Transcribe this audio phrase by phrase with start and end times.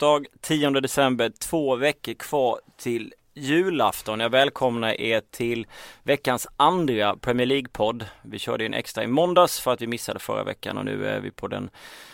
[0.00, 4.20] Torsdag 10 december, två veckor kvar till julafton.
[4.20, 5.66] Jag välkomnar er till
[6.02, 8.04] veckans andra Premier League-podd.
[8.22, 11.20] Vi körde en extra i måndags för att vi missade förra veckan och nu är
[11.20, 11.70] vi på den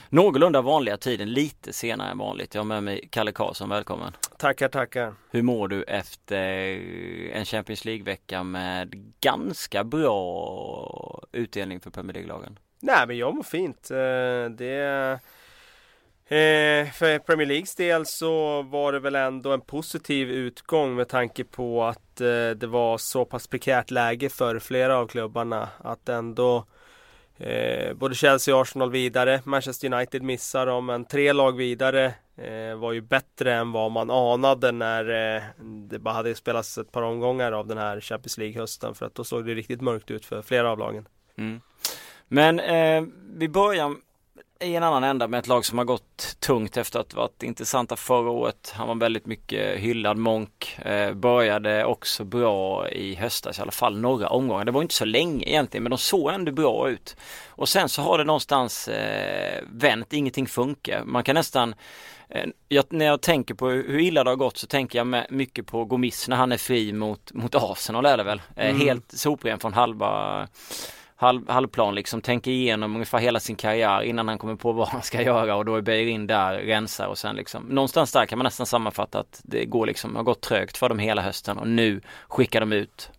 [0.08, 2.54] någorlunda vanliga tiden, lite senare än vanligt.
[2.54, 4.12] Jag har med mig Kalle Karlsson, välkommen.
[4.38, 5.14] Tackar, tackar.
[5.30, 6.42] Hur mår du efter
[7.32, 12.58] en Champions League-vecka med ganska bra utdelning för Premier League-lagen?
[12.80, 13.90] Nej, men jag mår fint.
[13.90, 15.20] Eh, det
[16.28, 21.44] Eh, för Premier Leagues del så var det väl ändå en positiv utgång med tanke
[21.44, 25.68] på att eh, det var så pass prekärt läge för flera av klubbarna.
[25.78, 26.66] Att ändå
[27.36, 32.76] eh, både Chelsea och Arsenal vidare, Manchester United missar dem, men tre lag vidare eh,
[32.76, 35.42] var ju bättre än vad man anade när eh,
[35.90, 38.94] det bara hade spelats ett par omgångar av den här Champions League-hösten.
[38.94, 41.08] För att då såg det riktigt mörkt ut för flera av lagen.
[41.38, 41.60] Mm.
[42.28, 43.04] Men eh,
[43.36, 43.94] vi börjar
[44.60, 47.96] i en annan ända med ett lag som har gått tungt efter att varit intressanta
[47.96, 48.72] förra året.
[48.76, 50.78] Han var väldigt mycket hyllad Monk.
[50.78, 54.64] Eh, började också bra i höstas, i alla fall några omgångar.
[54.64, 57.16] Det var inte så länge egentligen, men de såg ändå bra ut.
[57.48, 61.04] Och sen så har det någonstans eh, vänt, ingenting funkar.
[61.04, 61.74] Man kan nästan
[62.28, 65.26] eh, jag, när jag tänker på hur illa det har gått så tänker jag med,
[65.30, 68.42] mycket på Gomis när han är fri mot, mot Arsenal är det väl.
[68.56, 68.80] Eh, mm.
[68.80, 70.48] Helt sopren från halva
[71.16, 75.02] halv, halvplan liksom, tänker igenom ungefär hela sin karriär innan han kommer på vad han
[75.02, 78.44] ska göra och då är Beirin där, rensar och sen liksom någonstans där kan man
[78.44, 82.00] nästan sammanfatta att det går liksom, har gått trögt för dem hela hösten och nu
[82.28, 83.10] skickar de ut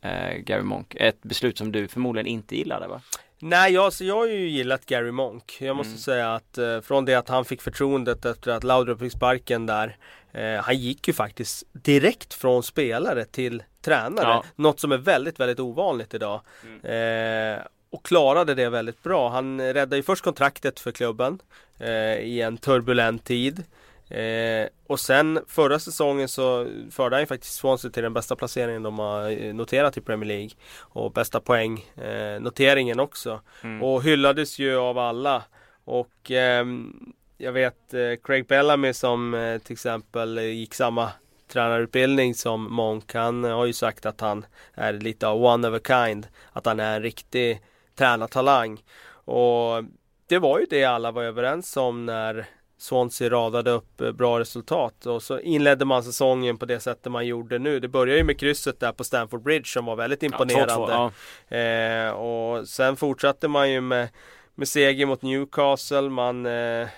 [0.00, 0.94] eh, Gary Monk.
[0.94, 3.00] Ett beslut som du förmodligen inte gillade va?
[3.38, 5.56] Nej, jag, alltså, jag har ju gillat Gary Monk.
[5.60, 5.98] Jag måste mm.
[5.98, 9.96] säga att eh, från det att han fick förtroendet efter att Laudrup fick sparken där.
[10.32, 14.28] Eh, han gick ju faktiskt direkt från spelare till tränare.
[14.28, 14.44] Ja.
[14.56, 16.40] Något som är väldigt, väldigt ovanligt idag.
[16.62, 17.56] Mm.
[17.56, 19.28] Eh, och klarade det väldigt bra.
[19.28, 21.38] Han räddade ju först kontraktet för klubben
[21.78, 23.62] eh, i en turbulent tid.
[24.08, 28.82] Eh, och sen förra säsongen så förde han ju faktiskt Swansea till den bästa placeringen
[28.82, 30.50] de har eh, noterat i Premier League.
[30.78, 33.40] Och bästa poäng eh, noteringen också.
[33.62, 33.82] Mm.
[33.82, 35.42] Och hyllades ju av alla.
[35.84, 36.92] Och ehm,
[37.38, 41.10] jag vet eh, Craig Bellamy som eh, till exempel gick samma
[41.48, 43.14] tränarutbildning som Monk.
[43.14, 46.26] Han har ju sagt att han är lite av one of a kind.
[46.52, 47.60] Att han är en riktig
[47.94, 48.82] tränartalang.
[49.08, 49.84] Och
[50.26, 52.46] det var ju det alla var överens om när
[52.78, 57.26] Swansea radade upp eh, bra resultat och så inledde man säsongen på det sättet man
[57.26, 57.80] gjorde nu.
[57.80, 60.72] Det började ju med krysset där på Stamford Bridge som var väldigt imponerande.
[60.72, 61.12] Ja, 2 -2,
[61.48, 61.56] ja.
[61.56, 64.08] eh, och sen fortsatte man ju med,
[64.54, 66.10] med seger mot Newcastle.
[66.10, 66.88] Man eh,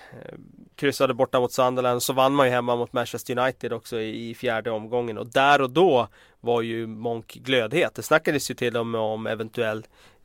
[0.75, 2.03] kryssade borta mot Sunderland.
[2.03, 5.17] Så vann man ju hemma mot Manchester United också i, i fjärde omgången.
[5.17, 6.07] Och där och då
[6.39, 7.95] var ju Monk glödhet.
[7.95, 9.83] Det snackades ju till och med om eventuell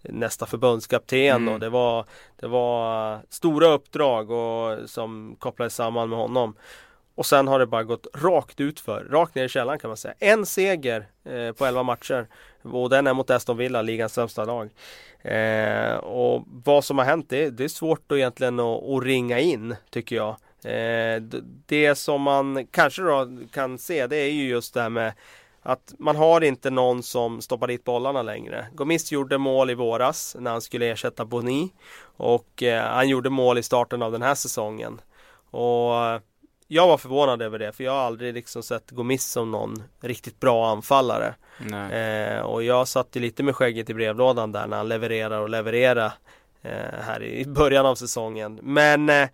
[0.09, 1.55] nästa förbundskapten mm.
[1.55, 2.05] och det var,
[2.37, 6.55] det var stora uppdrag och, som kopplades samman med honom.
[7.15, 9.97] Och sen har det bara gått rakt ut för, rakt ner i källaren kan man
[9.97, 10.15] säga.
[10.19, 12.27] En seger eh, på 11 matcher
[12.63, 14.71] och den är mot Aston Villa, ligans sämsta lag.
[15.23, 19.39] Eh, och vad som har hänt, det, det är svårt att egentligen att, att ringa
[19.39, 20.37] in tycker jag.
[20.65, 21.23] Eh,
[21.67, 25.13] det som man kanske då kan se det är ju just det här med
[25.67, 28.67] att man har inte någon som stoppar dit bollarna längre.
[28.73, 31.73] Gomis gjorde mål i våras när han skulle ersätta Boni
[32.17, 35.01] och eh, han gjorde mål i starten av den här säsongen.
[35.51, 36.21] Och
[36.69, 40.41] jag var förvånad över det för jag har aldrig liksom sett Gomis som någon riktigt
[40.41, 41.35] bra anfallare.
[41.91, 45.49] Eh, och jag satt ju lite med skägget i brevlådan där när han levererar och
[45.49, 46.13] levererar
[46.63, 48.59] eh, här i början av säsongen.
[48.63, 49.29] Men eh,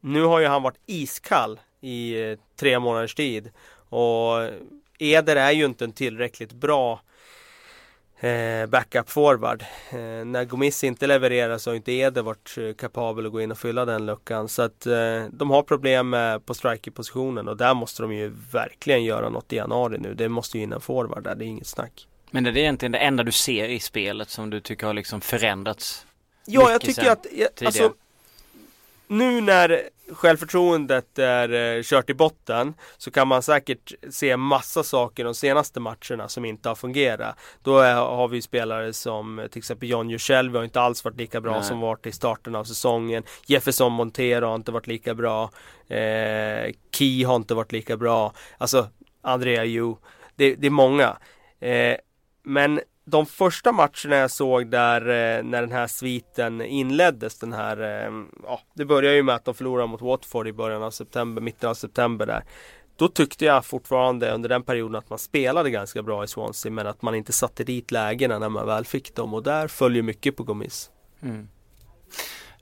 [0.00, 3.50] nu har ju han varit iskall i eh, tre månaders tid.
[3.90, 4.36] Och
[4.98, 7.00] Eder är ju inte en tillräckligt bra
[8.20, 9.64] eh, backup forward.
[9.90, 13.50] Eh, när Gomis inte levererar så har inte Eder varit eh, kapabel att gå in
[13.50, 14.48] och fylla den luckan.
[14.48, 19.04] Så att eh, de har problem med, på strikerpositionen och där måste de ju verkligen
[19.04, 20.14] göra något i januari nu.
[20.14, 22.06] Det måste ju in en forward där, det är inget snack.
[22.30, 25.20] Men är det egentligen det enda du ser i spelet som du tycker har liksom
[25.20, 26.06] förändrats?
[26.46, 27.26] Ja, jag tycker att,
[27.64, 27.92] alltså,
[29.08, 29.82] nu när
[30.12, 35.80] självförtroendet är eh, kört i botten så kan man säkert se massa saker de senaste
[35.80, 37.36] matcherna som inte har fungerat.
[37.62, 41.40] Då är, har vi spelare som till exempel John Jusell, har inte alls varit lika
[41.40, 41.64] bra Nej.
[41.64, 43.22] som varit i starten av säsongen.
[43.46, 45.50] Jefferson Montero har inte varit lika bra.
[45.88, 48.32] Eh, Key har inte varit lika bra.
[48.58, 48.88] Alltså
[49.22, 49.94] Andrea Ju.
[50.36, 51.18] Det, det är många.
[51.60, 51.96] Eh,
[52.42, 57.80] men de första matcherna jag såg där eh, när den här sviten inleddes, den här,
[57.80, 58.12] eh,
[58.42, 61.70] ja, det började ju med att de förlorade mot Watford i början av september, mitten
[61.70, 62.44] av september där.
[62.96, 66.86] Då tyckte jag fortfarande under den perioden att man spelade ganska bra i Swansea men
[66.86, 70.36] att man inte satte dit lägena när man väl fick dem och där följer mycket
[70.36, 70.90] på Gomis.
[71.22, 71.48] Mm.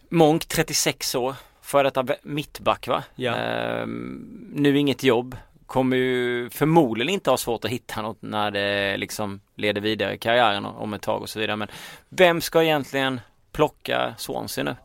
[0.08, 3.04] Monk 36 år för detta mittback va?
[3.14, 3.34] Ja.
[3.34, 5.36] Ehm, nu inget jobb.
[5.66, 10.18] Kommer ju förmodligen inte ha svårt att hitta något när det liksom leder vidare i
[10.18, 11.56] karriären om ett tag och så vidare.
[11.56, 11.68] Men
[12.08, 13.20] vem ska egentligen
[13.52, 14.76] plocka Swansea nu?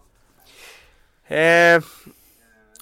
[1.36, 1.82] Eh,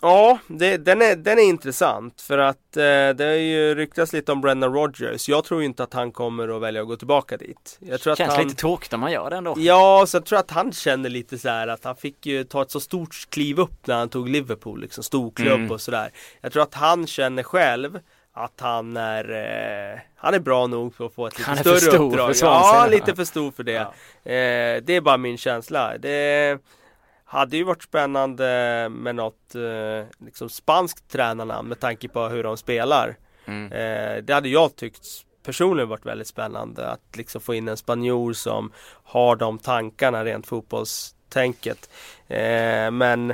[0.02, 4.32] ja, det, den, är, den är intressant för att eh, det har ju ryktats lite
[4.32, 5.30] om Brendan Rodgers.
[5.30, 7.78] Jag tror inte att han kommer att välja att gå tillbaka dit.
[7.80, 9.54] Jag tror Känns att han, lite tråkigt om man gör det ändå.
[9.58, 12.62] Ja, så jag tror att han känner lite så här att han fick ju ta
[12.62, 15.72] ett så stort kliv upp när han tog Liverpool, liksom storklubb Mm.
[15.72, 16.12] och sådär.
[16.42, 18.00] Jag tror att han känner själv
[18.34, 19.30] att han är,
[19.94, 22.06] eh, han är bra nog för att få ett lite Han är för större stor
[22.08, 22.36] uppdrag.
[22.38, 23.72] för ja, lite för stor för det.
[23.72, 24.32] Ja.
[24.32, 25.98] Eh, det är bara min känsla.
[25.98, 26.58] Det
[27.32, 28.46] hade ju varit spännande
[28.92, 33.16] med något eh, liksom spanskt tränarnamn med tanke på hur de spelar.
[33.46, 33.72] Mm.
[33.72, 35.06] Eh, det hade jag tyckt
[35.44, 38.72] personligen varit väldigt spännande att liksom få in en spanjor som
[39.04, 41.90] har de tankarna rent fotbollstänket.
[42.28, 43.34] Eh, men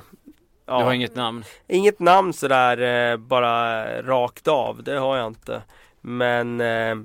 [0.65, 1.43] ja, Du har inget namn?
[1.67, 2.81] inget namn sådär
[3.11, 5.61] eh, bara rakt av, det har jag inte.
[6.01, 6.95] Men eh,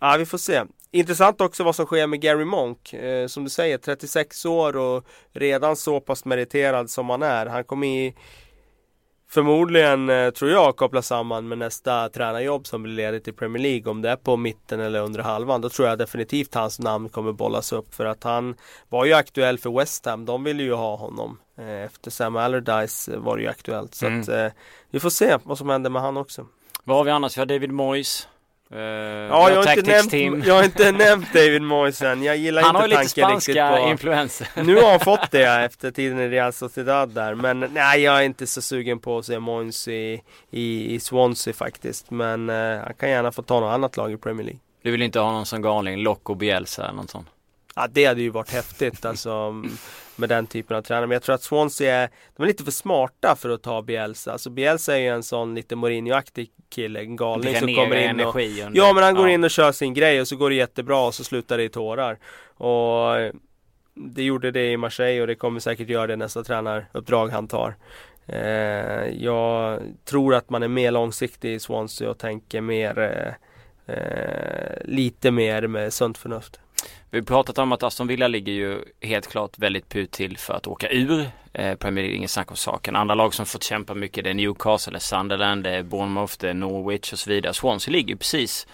[0.00, 0.62] ja, vi får se.
[0.92, 2.92] Intressant också vad som sker med Gary Monk.
[2.92, 7.46] Eh, som du säger, 36 år och redan så pass meriterad som han är.
[7.46, 8.14] Han kommer i
[9.28, 13.90] Förmodligen eh, tror jag koppla samman med nästa tränarjobb som blir ledigt i Premier League
[13.90, 15.60] om det är på mitten eller under halvan.
[15.60, 18.54] Då tror jag definitivt hans namn kommer bollas upp för att han
[18.88, 20.24] var ju aktuell för West Ham.
[20.24, 21.38] De ville ju ha honom.
[21.58, 23.94] Eh, Efter Sam Allardyce var det ju aktuellt.
[23.94, 24.20] Så Mm.
[24.20, 24.46] att, eh,
[24.90, 26.46] vi får se vad som händer med han också.
[26.84, 27.36] Vad har vi annars?
[27.36, 28.28] Vi har David Moyes.
[28.74, 32.22] Uh, Ja, jag har, inte nämnt, jag har inte nämnt David Moyes än.
[32.22, 33.90] Jag gillar Han har inte lite tanken riktigt spanska på...
[33.90, 34.48] influenser.
[34.62, 38.22] Nu har han fått det efter tiden i Real Sociedad där Men nej jag är
[38.22, 42.94] inte så sugen på att se Moyes i, i, i Swansea faktiskt Men eh, han
[42.94, 45.46] kan gärna få ta något annat lag i Premier League Du vill inte ha någon
[45.46, 47.28] som galning, Loco Bielsa eller något sånt?
[47.74, 49.62] Ja det hade ju varit häftigt alltså
[50.16, 52.72] Med den typen av tränare Men jag tror att Swansea är De är lite för
[52.72, 57.16] smarta för att ta Bielsa Alltså Bielsa är ju en sån lite Mourinho-aktig kille En
[57.16, 58.34] galning som kommer in och
[58.66, 61.06] under- Ja men han går in och kör sin grej och så går det jättebra
[61.06, 62.18] och så slutar det i tårar.
[62.56, 63.32] Och eh,
[63.94, 67.74] Det gjorde det i Marseille och det kommer säkert göra det nästa tränaruppdrag han tar.
[68.26, 74.76] Eh, Jag tror att man är mer långsiktig i Swansea och tänker mer eh, eh,
[74.84, 76.60] Lite mer med sunt förnuft
[77.10, 80.54] vi har pratat om att Aston Villa ligger ju helt klart väldigt put till för
[80.54, 82.96] att åka ur eh, Premier League, inget snack om saken.
[82.96, 86.34] Andra lag som fått kämpa mycket det är Newcastle, det är Sunderland, det är Bournemouth,
[86.38, 87.54] det är Norwich och så vidare.
[87.54, 88.66] Swansea ligger ju precis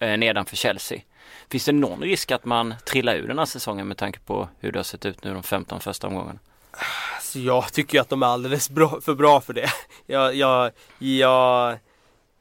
[0.00, 1.00] eh, nedanför Chelsea.
[1.50, 4.72] Finns det någon risk att man trillar ur den här säsongen med tanke på hur
[4.72, 6.38] det har sett ut nu de 15 första omgångarna?
[7.14, 9.70] Alltså jag tycker ju att de är alldeles bra, för bra för det
[10.06, 11.78] jag, jag, jag,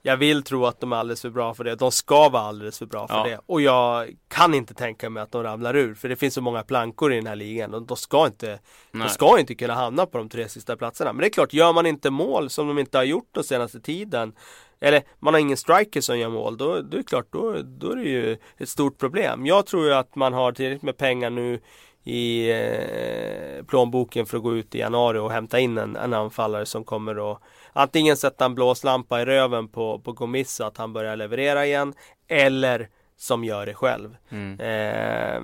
[0.08, 2.80] jag vill tro att de är alldeles för bra för det De ska vara alldeles
[2.80, 3.24] för bra för Ja.
[3.24, 6.42] det Och jag kan inte tänka mig att de ramlar ur För det finns så
[6.42, 8.48] många plankor i den här ligan och de ska inte
[8.92, 9.08] Nej.
[9.08, 11.74] De ska inte kunna hamna på de tre sista platserna Men det är klart, gör
[11.74, 14.34] man inte mål som de inte har gjort den senaste tiden
[14.80, 17.92] Eller man har ingen striker som gör mål Då, då är det klart, då, då
[17.92, 21.30] är det ju ett stort problem Jag tror ju att man har tillräckligt med pengar
[21.30, 21.60] nu
[22.04, 26.66] i eh, plånboken för att gå ut i januari och hämta in en, en anfallare
[26.66, 27.42] som kommer att
[27.78, 31.94] antingen sätta en blåslampa i röven på, på Gomis så att han börjar leverera igen
[32.28, 34.18] eller som gör det själv.
[34.30, 34.60] Mm.
[34.60, 35.42] Eh,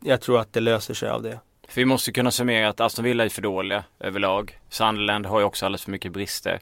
[0.00, 1.40] jag tror att det löser sig av det.
[1.68, 4.58] För vi måste kunna summera att Aston Villa är för dåliga överlag.
[4.68, 6.60] Sunderland har ju också alldeles för mycket brister.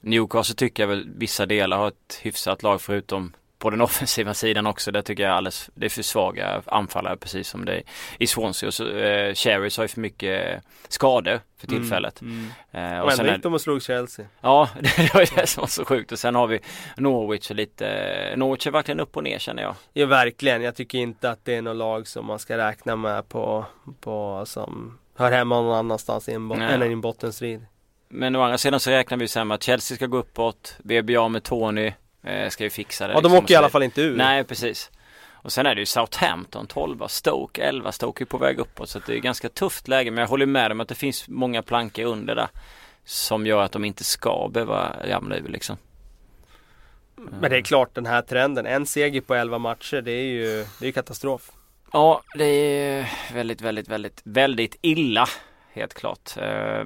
[0.00, 4.66] Newcastle tycker jag väl vissa delar har ett hyfsat lag förutom på den offensiva sidan
[4.66, 4.90] också.
[4.90, 7.82] Där tycker jag alldeles, det är för svaga anfallare precis som det är
[8.18, 8.66] i Swansea.
[8.66, 12.20] Och så, eh, Cherries har ju för mycket skador för tillfället.
[12.20, 12.46] Mm.
[12.72, 14.26] Eh, Och ändå gick de och slog Chelsea.
[14.40, 16.12] ja, det var ju det som var så sjukt.
[16.12, 16.60] Och sen har vi
[16.96, 19.74] Norwich lite, Norwich är verkligen upp och ner känner jag.
[19.92, 23.28] Ja verkligen, jag tycker inte att det är något lag som man ska räkna med
[23.28, 23.64] på,
[24.00, 26.74] på som hör hemma någon annanstans i en, bo- Nej.
[26.74, 27.66] än i en bottenstrid.
[28.08, 30.76] Men å andra sidan så räknar vi sen med att Chelsea ska gå uppåt.
[30.84, 30.94] Vi
[31.28, 31.92] med Tony.
[32.22, 33.12] Eh, ska ju fixa det.
[33.12, 34.16] Ja de liksom, åker i alla fall inte ur.
[34.16, 34.90] Nej precis.
[35.32, 38.98] Och sen är det ju Southampton 12, Stoke 11, Stoke är på väg uppåt så
[39.06, 42.04] det är ganska tufft läge men jag håller med om att det finns många plankor
[42.04, 42.48] under där
[43.04, 45.76] som gör att de inte ska behöva ramla ur liksom.
[47.16, 50.66] Men det är klart den här trenden, en seger på 11 matcher det är ju
[50.80, 51.50] det är katastrof.
[51.92, 55.26] Ja, det är väldigt, väldigt, väldigt, väldigt illa
[55.72, 56.36] helt klart.
[56.36, 56.84] Eh,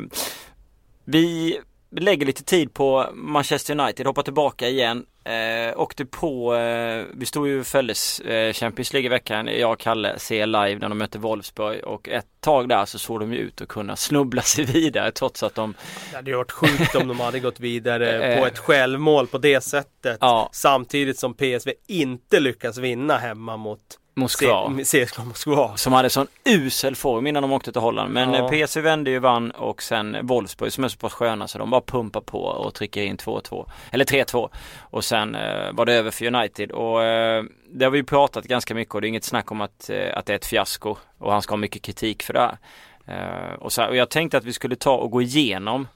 [1.04, 1.58] Vi
[1.90, 5.06] lägger lite tid på Manchester United, hoppar tillbaka igen.
[5.24, 9.72] Eh, åkte på, eh, vi stod ju och följdes eh, Champions League i veckan, jag
[9.72, 13.32] och Kalle, ser live när de mötte Wolfsburg och ett tag där så såg de
[13.32, 15.74] ju ut att kunna snubbla sig vidare trots att de,
[16.10, 18.40] Det hade ju varit sjukt om de hade gått vidare Eh.
[18.40, 20.18] på ett självmål på det sättet.
[20.20, 23.80] ja, Samtidigt som PSV inte lyckas vinna hemma mot
[24.14, 24.70] Moskva.
[24.84, 25.76] CSKA Moskva.
[25.76, 28.12] Som hade sån usel form innan de åkte till Holland.
[28.12, 28.38] Men Ja.
[28.52, 28.66] ja.
[28.66, 31.80] PSV vände ju vann och sen Wolfsburg som är så pass sköna så de bara
[31.80, 33.66] pumpar på och trycker in 2-2.
[33.90, 34.48] Eller 3-2.
[34.80, 36.70] Och sen eh, var det över för United.
[36.72, 39.60] Och eh, det har vi ju pratat ganska mycket och det är inget snack om
[39.60, 40.96] att, eh, att det är ett fiasko.
[41.18, 42.58] Och han ska ha mycket kritik för det här.
[43.06, 45.88] Eh, och, så, och jag tänkte att vi skulle ta och gå igenom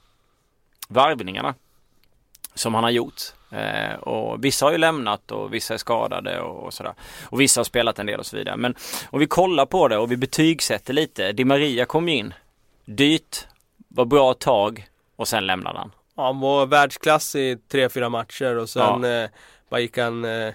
[0.89, 1.55] varvningarna
[2.57, 3.21] som han har gjort.
[3.51, 6.93] Eh, och vissa har ju lämnat och vissa är skadade och, och sådär.
[7.23, 8.57] Och vissa har spelat en del och så vidare.
[8.57, 8.75] Men
[9.09, 11.31] om vi kollar på det och vi betygsätter lite.
[11.31, 12.33] Di Maria kom in.
[12.85, 13.47] Dyrt,
[13.87, 15.91] var bra ett tag och sen lämnade han.
[16.15, 19.29] Ja, Han var världsklass i tre, fyra matcher och sen eh,
[19.69, 20.53] bara gick han eh,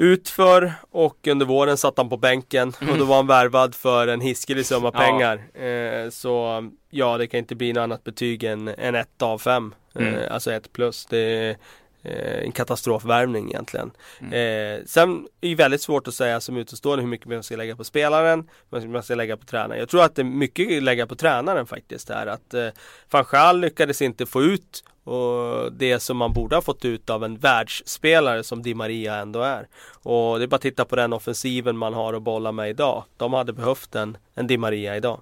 [0.00, 4.20] utför och under våren satt han på bänken och då var han värvad för en
[4.20, 5.00] hiskelig summa Ja.
[5.00, 5.64] pengar.
[5.64, 9.74] Eh, så ja, det kan inte bli något annat betyg än, än ett av fem.
[9.94, 10.14] Mm.
[10.14, 11.06] Eh, alltså ett plus.
[11.06, 11.56] Det är
[12.02, 13.90] eh, en katastrofvärvning egentligen.
[14.20, 14.32] Mm.
[14.32, 17.76] Eh, sen är det väldigt svårt att säga som utestående hur mycket man ska lägga
[17.76, 19.78] på spelaren, hur man ska lägga på tränaren.
[19.78, 22.08] Jag tror att det är mycket att lägga på tränaren faktiskt.
[22.08, 22.26] Här.
[22.26, 22.68] Att eh,
[23.10, 27.36] van lyckades inte få ut och det som man borde ha fått ut av en
[27.36, 29.68] världsspelare som Di Maria ändå är.
[30.02, 33.04] Och det är bara att titta på den offensiven man har att bolla med idag.
[33.16, 35.20] De hade behövt en, en Di Maria idag.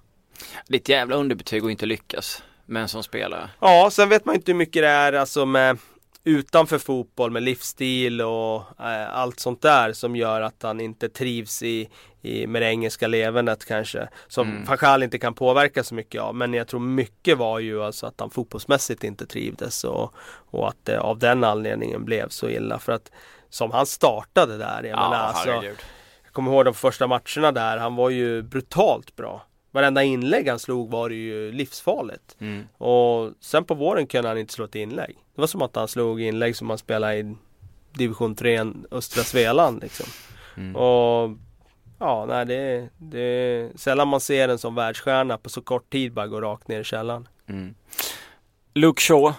[0.69, 3.51] Det är ett jävla underbetyg att inte lyckas med en sån spelare.
[3.61, 5.79] Ja, sen vet man inte hur mycket det är alltså med
[6.25, 11.63] utanför fotboll med livsstil och eh, allt sånt där som gör att han inte trivs
[11.63, 11.89] i,
[12.23, 14.09] i med det engelska levernet kanske.
[14.29, 14.77] Som Mm.
[14.81, 16.35] Gaal inte kan påverka så mycket av.
[16.35, 20.15] Men jag tror mycket var ju alltså att han fotbollsmässigt inte trivdes och,
[20.51, 22.79] och att det av den anledningen blev så illa.
[22.79, 23.11] För att
[23.51, 25.77] som han startade där, jag menar alltså, herregud.
[26.25, 29.48] jag kommer ihåg de första matcherna där, han var ju brutalt bra.
[29.79, 32.37] Varenda inlägg han slog var ju livsfarligt.
[32.39, 32.69] Mm.
[32.79, 35.17] Och sen på våren kunde han inte slå ett inlägg.
[35.35, 37.35] Det var som att han slog inlägg som han spelade i
[37.93, 40.07] division 3 östra Svealand liksom.
[40.57, 40.77] Mm.
[40.77, 41.31] Och
[41.99, 46.13] ja, nej det, det är sällan man ser en som världsstjärna på så kort tid
[46.13, 47.29] bara gå rakt ner i källaren.
[47.49, 47.75] Mm.
[48.75, 49.33] Luke Shaw.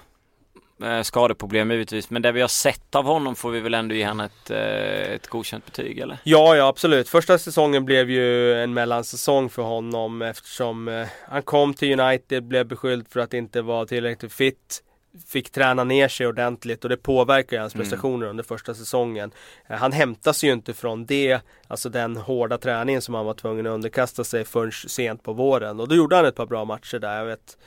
[0.84, 4.04] Eh, skadeproblem givetvis men det vi har sett av honom får vi väl ändå ge
[4.04, 6.18] han ett, eh, ett godkänt betyg eller?
[6.24, 7.10] Ja, ja absolut.
[7.10, 12.68] Första säsongen blev ju en mellansäsong för honom eftersom eh, han kom till United, blev
[12.68, 14.84] beskylld för att inte vara tillräckligt fit.
[15.28, 17.84] Fick träna ner sig ordentligt och det påverkar hans Mm.
[17.84, 19.32] prestationer under första säsongen.
[19.70, 23.72] Han hämtas ju inte från det, alltså den hårda träningen som han var tvungen att
[23.72, 25.80] underkasta sig förrän sent på våren.
[25.80, 27.18] Och då gjorde han ett par bra matcher där.
[27.18, 27.58] Jag vet,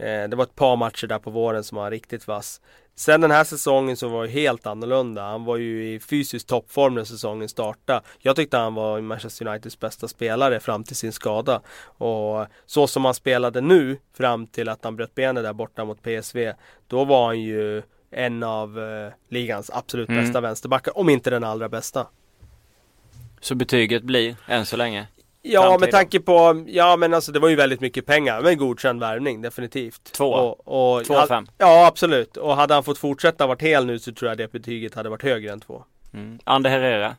[0.00, 2.60] det var ett par matcher där på våren som var riktigt vass.
[2.94, 5.22] Sen den här säsongen så var det helt annorlunda.
[5.22, 8.00] Han var ju i fysisk toppform när säsongen startade.
[8.18, 11.60] Jag tyckte han var Manchester Uniteds bästa spelare fram till sin skada.
[11.82, 16.02] Och så som han spelade nu fram till att han bröt benet där borta mot
[16.02, 16.52] PSV.
[16.86, 20.24] Då var han ju en av eh, ligans absolut Mm.
[20.24, 22.06] bästa vänsterbackar, om inte den allra bästa.
[23.40, 25.06] Så betyget blir än så länge?
[25.42, 25.80] Ja, Framtiden.
[25.80, 28.42] med tanke på, ja men alltså det var ju väldigt mycket pengar.
[28.42, 30.12] Men godkänd värvning, definitivt.
[30.12, 30.32] Två.
[30.32, 31.46] Och, och, Två av fem.
[31.58, 32.36] Ja, absolut.
[32.36, 35.22] Och hade han fått fortsätta varit hel nu så tror jag det betyget hade varit
[35.22, 35.84] högre än två.
[36.14, 36.38] Mm.
[36.44, 37.16] Ander Herrera?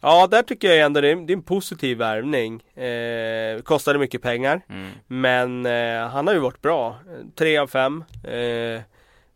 [0.00, 2.62] Ja, där tycker jag ändå det är, det är en positiv värvning.
[2.74, 4.60] Eh, kostade mycket pengar.
[4.68, 4.90] Mm.
[5.06, 6.98] Men eh, han har ju varit bra.
[7.34, 8.04] Tre av fem.
[8.24, 8.80] Eh,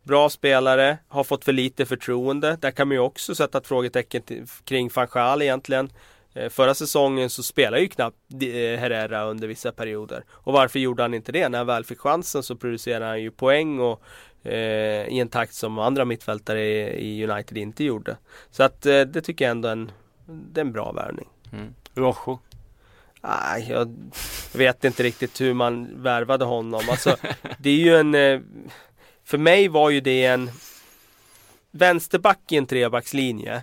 [0.03, 0.99] bra spelare.
[1.09, 2.57] Har fått för lite förtroende.
[2.61, 5.91] Där kan man ju också sätta ett frågetecken till, kring van Gaal egentligen.
[6.35, 10.25] Eh, förra säsongen så spelade ju knappt eh, Herrera under vissa perioder.
[10.31, 11.49] Och varför gjorde han inte det?
[11.49, 14.03] När han väl fick chansen så producerade han ju poäng och
[14.47, 16.63] eh, i en takt som andra mittfältare
[17.01, 18.17] i, United inte gjorde.
[18.51, 19.93] Så att eh, det tycker jag ändå är en,
[20.27, 21.29] det är en bra värvning.
[21.53, 21.75] Mm.
[21.95, 22.39] Rojo?
[23.23, 23.95] Nej, jag
[24.53, 26.83] vet inte riktigt hur man värvade honom.
[26.91, 27.17] Alltså,
[27.59, 28.15] det är ju en...
[28.15, 28.41] eh,
[29.25, 30.51] För mig var ju det en
[31.71, 33.63] vänsterback i en trebackslinje.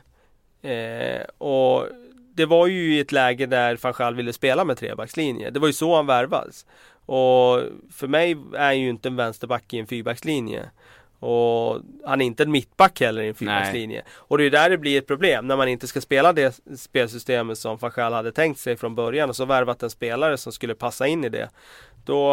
[0.61, 1.87] Eh, och
[2.37, 5.49] det var ju i ett läge där van Gaal ville spela med trebackslinje.
[5.49, 6.65] Det var ju så han värvades.
[7.05, 10.69] Och för mig är han ju inte en vänsterback i en fyrbackslinje.
[11.19, 14.03] Och han är inte en mittback heller i en fyrbackslinje.
[14.11, 17.57] Och det är där det blir ett problem när man inte ska spela det spelsystemet
[17.57, 20.75] som van Gaal hade tänkt sig från början och så värvat en spelare som skulle
[20.75, 21.49] passa in i det.
[22.05, 22.29] Då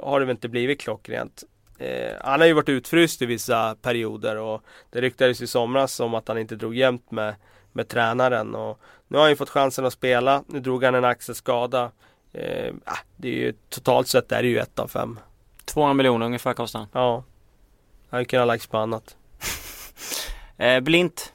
[0.00, 1.44] har det väl inte blivit klockrent.
[1.78, 6.14] Eh, han har ju varit utfryst i vissa perioder och det ryktades i somras om
[6.14, 7.34] att han inte drog jämnt med,
[7.72, 8.54] med tränaren.
[8.54, 8.80] Och
[9.14, 10.44] nu har han ju fått chansen att spela.
[10.46, 11.90] Nu drog han en axelskada.
[12.32, 15.18] Eh, ah, det är ju totalt sett är det ju ett av fem.
[15.64, 16.88] 200 miljoner ungefär kostar han.
[16.92, 17.14] Ja.
[17.14, 17.24] Han
[18.10, 19.16] hade kunnat lagts på annat.
[20.56, 21.32] Eh, Blint?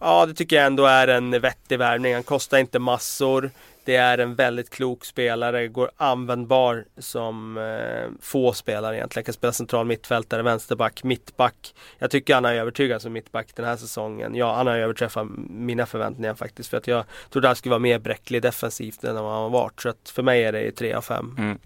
[0.00, 2.14] Ja, det tycker jag ändå är en vettig värvning.
[2.14, 3.50] Han kostar inte massor.
[3.84, 9.24] Det är en väldigt klok spelare, går användbar som eh, få spelare egentligen.
[9.24, 11.74] Kan spela central mittfältare, vänsterback, mittback.
[11.98, 14.34] Jag tycker han har övertygat som mittback den här säsongen.
[14.34, 16.70] Ja, han har överträffat mina förväntningar faktiskt.
[16.70, 19.80] För att jag trodde han skulle vara mer bräcklig defensivt än vad han har varit.
[19.80, 21.34] Så att för mig är det 3 av 5.
[21.38, 21.58] Mm.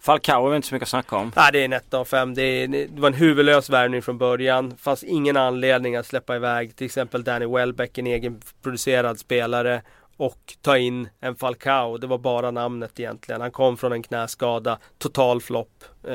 [0.00, 1.32] Falcao är inte så mycket att snacka om.
[1.36, 2.34] Nej, det är en 1 av 5.
[2.34, 4.76] Det, det, var en huvudlös värvning från början.
[4.76, 9.82] Fanns ingen anledning att släppa iväg till exempel Danny Welbeck, en egenproducerad spelare
[10.20, 11.98] och ta in en Falcao.
[11.98, 13.40] Det var bara namnet egentligen.
[13.40, 15.84] Han kom från en knäskada, total flopp.
[16.04, 16.14] Eh,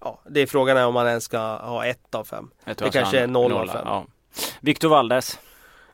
[0.00, 2.50] ja, det är frågan är om han ens ska ha ett av fem.
[2.64, 3.82] Det kanske är noll av fem.
[3.84, 4.06] Ja.
[4.60, 5.38] Victor Valdes?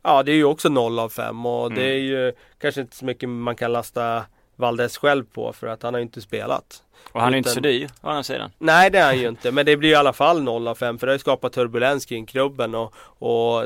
[0.03, 1.79] Ja, det är ju också noll av fem och mm.
[1.79, 4.25] det är ju kanske inte så mycket man kan lasta
[4.57, 6.83] Valdes själv på för att han har ju inte spelat.
[7.13, 7.39] Och han är Utan...
[7.39, 8.51] inte så dyr å andra sidan.
[8.59, 10.99] Nej det är han ju inte men det blir i alla fall 0 av 5
[10.99, 13.65] för det har skapat turbulens kring klubben och, och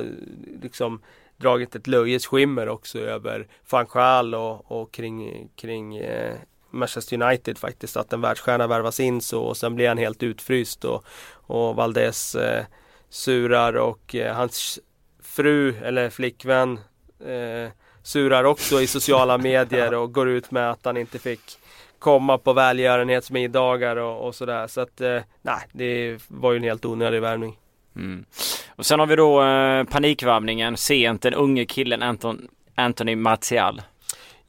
[0.62, 1.00] liksom
[1.40, 6.35] dragit ett löjets skimmer också över Fanchal och, och kring, kring eh,
[6.70, 7.97] Manchester United faktiskt.
[7.97, 12.35] Att en världsstjärna värvas in så och sen blir han helt utfryst och, och Valdes
[12.35, 12.64] eh,
[13.09, 14.78] surar och eh, hans
[15.23, 16.80] fru eller flickvän
[17.26, 17.70] eh,
[18.02, 21.59] surar också i sociala medier och går ut med att han inte fick
[21.99, 24.66] komma på välgörenhetsmiddagar och, och sådär.
[24.66, 27.59] Så att eh, nej, det var ju en helt onödig värvning.
[27.97, 28.25] Mm.
[28.76, 33.82] Och sen har vi då eh, panikvärvningen sent, den unge killen Anton, Anthony Martial.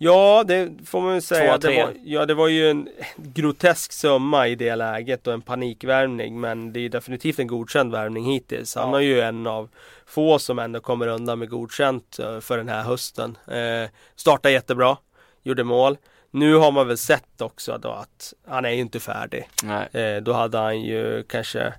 [0.03, 1.57] Ja, det får man ju säga.
[1.57, 6.39] Det var, ja, det var ju en grotesk summa i det läget och en panikvärvning.
[6.39, 8.75] Men det är definitivt en godkänd värvning hittills.
[8.75, 8.97] Han ja.
[8.97, 9.69] är ju en av
[10.05, 13.37] få som ändå kommer undan med godkänt eh, för den här hösten.
[13.47, 14.97] Eh, startade jättebra,
[15.43, 15.97] gjorde mål.
[16.31, 19.47] Nu har man väl sett också då att han är ju inte färdig.
[19.91, 21.73] Eh, då hade han ju kanske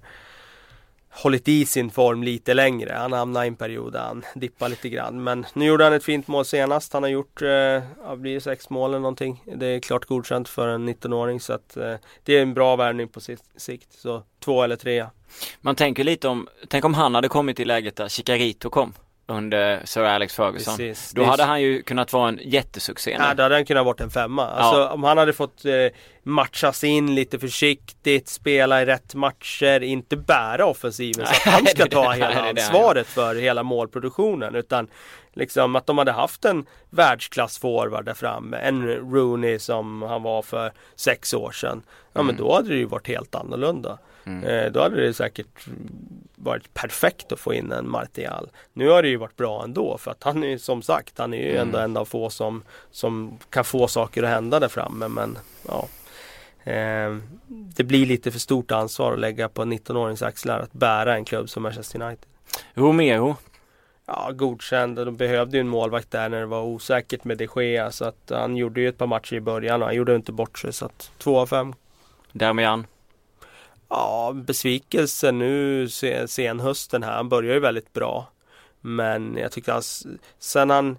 [1.12, 2.92] hållit i sin form lite längre.
[2.92, 5.24] Han hamnade i en period där han dippade lite grann.
[5.24, 6.92] Men nu gjorde han ett fint mål senast.
[6.92, 9.42] Han har gjort, eh, ja, blir sex mål eller någonting.
[9.56, 13.08] Det är klart godkänt för en 19-åring så att eh, det är en bra värvning
[13.08, 13.20] på
[13.56, 13.92] sikt.
[13.92, 15.06] Så två eller tre.
[15.60, 18.92] Man tänker lite om, tänk om han hade kommit i läget där Chicarito kom
[19.26, 20.76] under Sir Alex Ferguson.
[20.76, 21.12] Precis.
[21.12, 23.10] Då hade han ju kunnat vara en jättesuccé.
[23.10, 24.46] Ja, då hade han kunnat vara en femma.
[24.46, 24.90] Alltså ja.
[24.90, 25.72] om han hade fått eh,
[26.22, 31.86] matchas in lite försiktigt, spela i rätt matcher, inte bära offensiven så att han ska
[31.90, 34.54] ta hela ansvaret för hela målproduktionen.
[34.54, 34.88] Utan
[35.32, 38.56] liksom att de hade haft en världsklassforward där framme.
[38.56, 41.82] En Rooney som han var för sex år sedan.
[42.12, 42.26] Ja mm.
[42.26, 43.98] men då hade det ju varit helt annorlunda.
[44.24, 44.44] Mm.
[44.44, 45.66] Eh, då hade det säkert
[46.34, 48.50] varit perfekt att få in en Martial.
[48.72, 51.38] Nu har det ju varit bra ändå för att han är som sagt, han är
[51.38, 51.62] ju mm.
[51.62, 55.08] ändå en av få som, som kan få saker att hända där framme.
[55.08, 55.88] Men ja,
[56.72, 61.14] eh, det blir lite för stort ansvar att lägga på en 19-årings axlar att bära
[61.14, 62.26] en klubb som Manchester United.
[62.74, 63.36] Romero?
[64.06, 64.96] Ja, godkänd.
[64.96, 67.90] De behövde ju en målvakt där när det var osäkert med de Gea.
[67.90, 70.58] Så att han gjorde ju ett par matcher i början och han gjorde inte bort
[70.58, 70.72] sig.
[70.72, 71.74] Så att 2 av 5.
[72.32, 72.86] Damian?
[73.94, 75.88] Ja, besvikelse nu
[76.26, 77.12] sen, hösten här.
[77.16, 78.28] Han börjar ju väldigt bra.
[78.80, 79.82] Men jag tyckte han,
[80.38, 80.98] sen han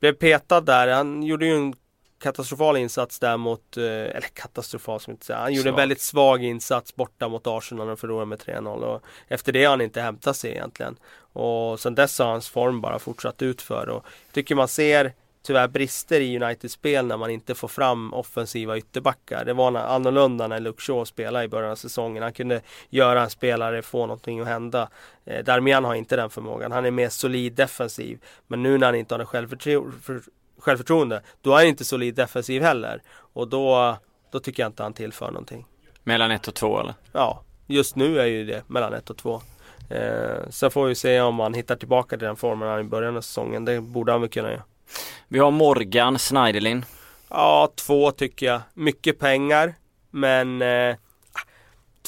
[0.00, 1.74] blev petad där, han gjorde ju en
[2.22, 5.38] katastrofal insats där mot, eh, eller katastrofal som inte säga.
[5.38, 9.52] Han gjorde en väldigt svag insats borta mot Arsenal och förlorade med 3-0 och efter
[9.52, 10.96] det har han inte hämtat sig egentligen.
[11.16, 15.12] Och sen dess har hans form bara fortsatt utför och jag tycker man ser
[15.46, 19.44] tyvärr brister i Uniteds spel när man inte får fram offensiva ytterbackar.
[19.44, 22.22] Det var annorlunda när Luke Shaw spelade i början av säsongen.
[22.22, 24.88] Han kunde göra en spelare få någonting att hända.
[25.24, 26.72] Eh, Darmian har inte den förmågan.
[26.72, 28.18] Han är mer solid defensiv.
[28.46, 30.22] Men nu när han inte har det självförtro för,
[30.58, 33.02] självförtroende, då är han inte solid defensiv heller.
[33.10, 33.96] Och då,
[34.30, 35.66] då tycker jag inte han tillför någonting.
[36.04, 36.94] Mellan 1 och 2 eller?
[37.12, 39.40] Ja, just nu är ju det mellan 1 och 2.
[39.90, 43.16] Eh, sen får vi se om han hittar tillbaka till den formen han i början
[43.16, 43.64] av säsongen.
[43.64, 44.62] Det borde han väl kunna göra.
[45.28, 46.84] Vi har Morgan Schneiderlin.
[47.28, 48.60] Ja, två tycker jag.
[48.74, 49.74] Mycket pengar.
[50.10, 50.96] Men eh,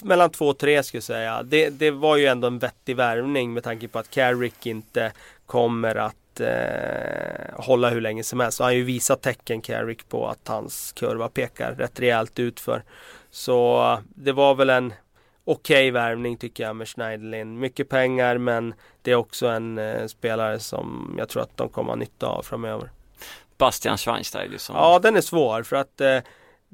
[0.02, 1.42] mellan två och tre skulle jag säga.
[1.42, 5.12] Det, det var ju ändå en vettig värvning med tanke på att Carrick inte
[5.46, 8.56] kommer att eh, hålla hur länge som helst.
[8.56, 12.82] Så han har ju visat tecken Carrick på att hans kurva pekar rätt rejält utför.
[13.30, 14.92] Så det var väl en
[15.46, 17.58] okej okay värvning tycker jag med Schneiderlin.
[17.58, 21.88] Mycket pengar men det är också en eh, spelare som jag tror att de kommer
[21.88, 22.90] ha nytta av framöver.
[23.58, 24.76] Bastian Schweinsteiger som...
[24.76, 26.18] Ja den är svår för att eh,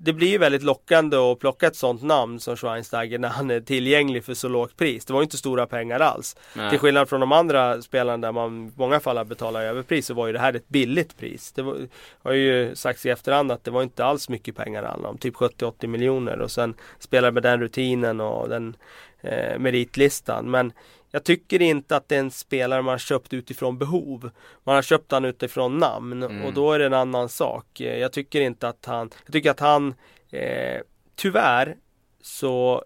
[0.04, 3.60] det blir ju väldigt lockande att plocka ett sånt namn som Schweinsteiger när han är
[3.60, 5.04] tillgänglig för så lågt pris.
[5.04, 6.36] Det var ju inte stora pengar alls.
[6.54, 6.70] Nej.
[6.70, 10.14] Till skillnad från de andra spelarna där man i många fall har betalat överpris så
[10.14, 11.52] var ju det här ett billigt pris.
[11.52, 11.76] Det var,
[12.22, 15.18] har ju sagts i efterhand att det var inte alls mycket pengar det handlade om.
[15.18, 18.76] Typ 70-80 miljoner och sen spelare med den rutinen och den
[19.20, 20.50] eh, meritlistan.
[20.50, 20.72] Men
[21.12, 24.30] jag tycker inte att det är en spelare man har köpt utifrån behov.
[24.64, 26.42] Man har köpt han utifrån namn mm.
[26.42, 27.80] och då är det en annan sak.
[27.80, 29.94] Jag tycker inte att han, jag tycker att han
[30.30, 30.80] eh,
[31.16, 31.76] tyvärr
[32.22, 32.84] så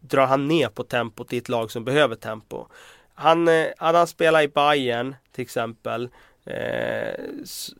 [0.00, 2.66] drar han ner på tempot i ett lag som behöver tempo.
[3.14, 6.08] Han, eh, hade han spelat i Bayern till exempel
[6.44, 7.24] eh,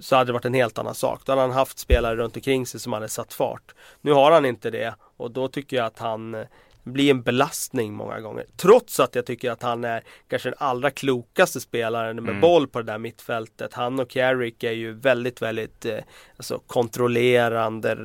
[0.00, 1.20] så hade det varit en helt annan sak.
[1.24, 3.74] Då hade han haft spelare runt omkring sig som hade satt fart.
[4.00, 6.46] Nu har han inte det och då tycker jag att han eh,
[6.92, 8.46] blir en belastning många gånger.
[8.56, 12.40] Trots att jag tycker att han är kanske den allra klokaste spelaren med mm.
[12.40, 13.74] boll på det där mittfältet.
[13.74, 15.98] Han och Carrick är ju väldigt, väldigt eh,
[16.36, 17.96] alltså kontrollerande,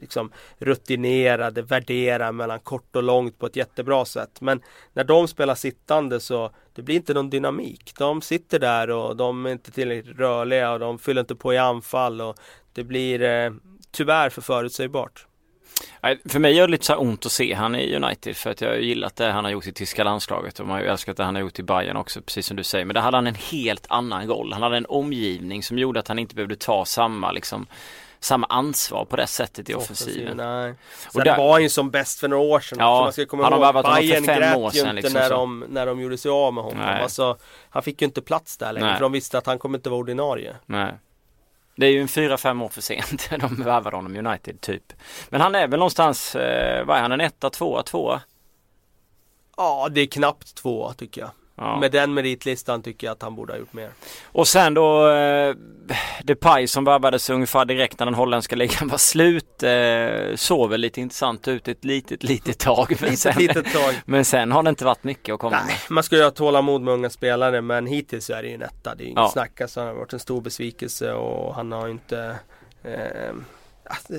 [0.00, 4.40] liksom rutinerade, värderar mellan kort och långt på ett jättebra sätt.
[4.40, 4.60] Men
[4.92, 7.92] när de spelar sittande så det blir inte någon dynamik.
[7.98, 11.58] De sitter där och de är inte tillräckligt rörliga och de fyller inte på i
[11.58, 12.36] anfall och
[12.72, 13.50] det blir eh,
[13.90, 15.26] tyvärr för förutsägbart.
[16.28, 18.68] För mig gör det lite så ont att se han i United för att jag
[18.68, 21.24] har gillat det han har gjort i tyska landslaget och man har ju älskat det
[21.24, 22.84] han har gjort i Bayern också precis som du säger.
[22.84, 24.52] Men där hade han en helt annan roll.
[24.52, 27.66] Han hade en omgivning som gjorde att han inte behövde ta samma liksom
[28.20, 30.36] samma ansvar på det sättet i offensiven.
[30.36, 30.74] Nej.
[30.98, 32.78] Sen och där, var han ju som bäst för några år sedan.
[32.80, 34.96] Ja, man ska komma han har ihåg, Bayern för fem år sedan.
[34.96, 36.84] Ju inte när, de, när de gjorde sig av med honom.
[36.84, 37.36] Alltså,
[37.70, 38.94] han fick ju inte plats där längre.
[38.94, 40.54] För de visste att han kommer inte vara ordinarie.
[40.66, 40.92] Nej.
[41.80, 43.30] Det är ju en fyra, fem år för sent.
[43.40, 44.92] De värvade honom United typ.
[45.28, 48.20] Men han är väl någonstans, eh, vad är han, en etta, tvåa, tvåa?
[49.56, 51.30] Ja, det är knappt tvåa tycker jag.
[51.60, 51.80] Ja.
[51.80, 53.90] Med den meritlistan tycker jag att han borde ha gjort mer.
[54.24, 55.54] Och sen då eh,
[56.24, 59.62] Depay som värvades ungefär direkt när den holländska ligan var slut.
[59.62, 62.96] Eh, såg väl lite intressant ut ett litet, litet tag.
[63.00, 63.94] Men, sen, litet tag.
[64.04, 65.76] men sen har det inte varit mycket att komma Nej, med.
[65.94, 68.94] Man ska ju ha tålamod med unga spelare men hittills är det ju en etta.
[68.94, 69.30] Det är ju inget ja.
[69.32, 69.60] snack.
[69.60, 72.36] Alltså, han har varit en stor besvikelse och han har inte
[72.82, 73.34] eh,
[73.84, 74.12] alltså,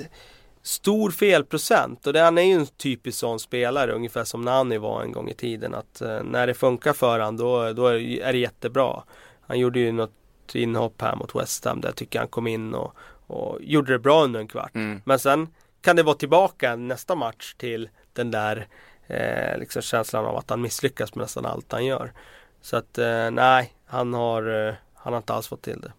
[0.63, 5.01] stor felprocent och det, han är ju en typisk sån spelare ungefär som Nani var
[5.01, 8.33] en gång i tiden att eh, när det funkar för han då, då är, är
[8.33, 9.03] det jättebra.
[9.41, 10.11] Han gjorde ju något
[10.53, 12.95] inhopp här mot West Ham där jag tycker han kom in och,
[13.27, 14.75] och gjorde det bra under en kvart.
[14.75, 15.01] Mm.
[15.05, 15.47] Men sen
[15.81, 18.67] kan det vara tillbaka nästa match till den där
[19.07, 22.13] eh, liksom känslan av att han misslyckas med nästan allt han gör.
[22.61, 25.91] Så att eh, nej, han har, eh, han har inte alls fått till det.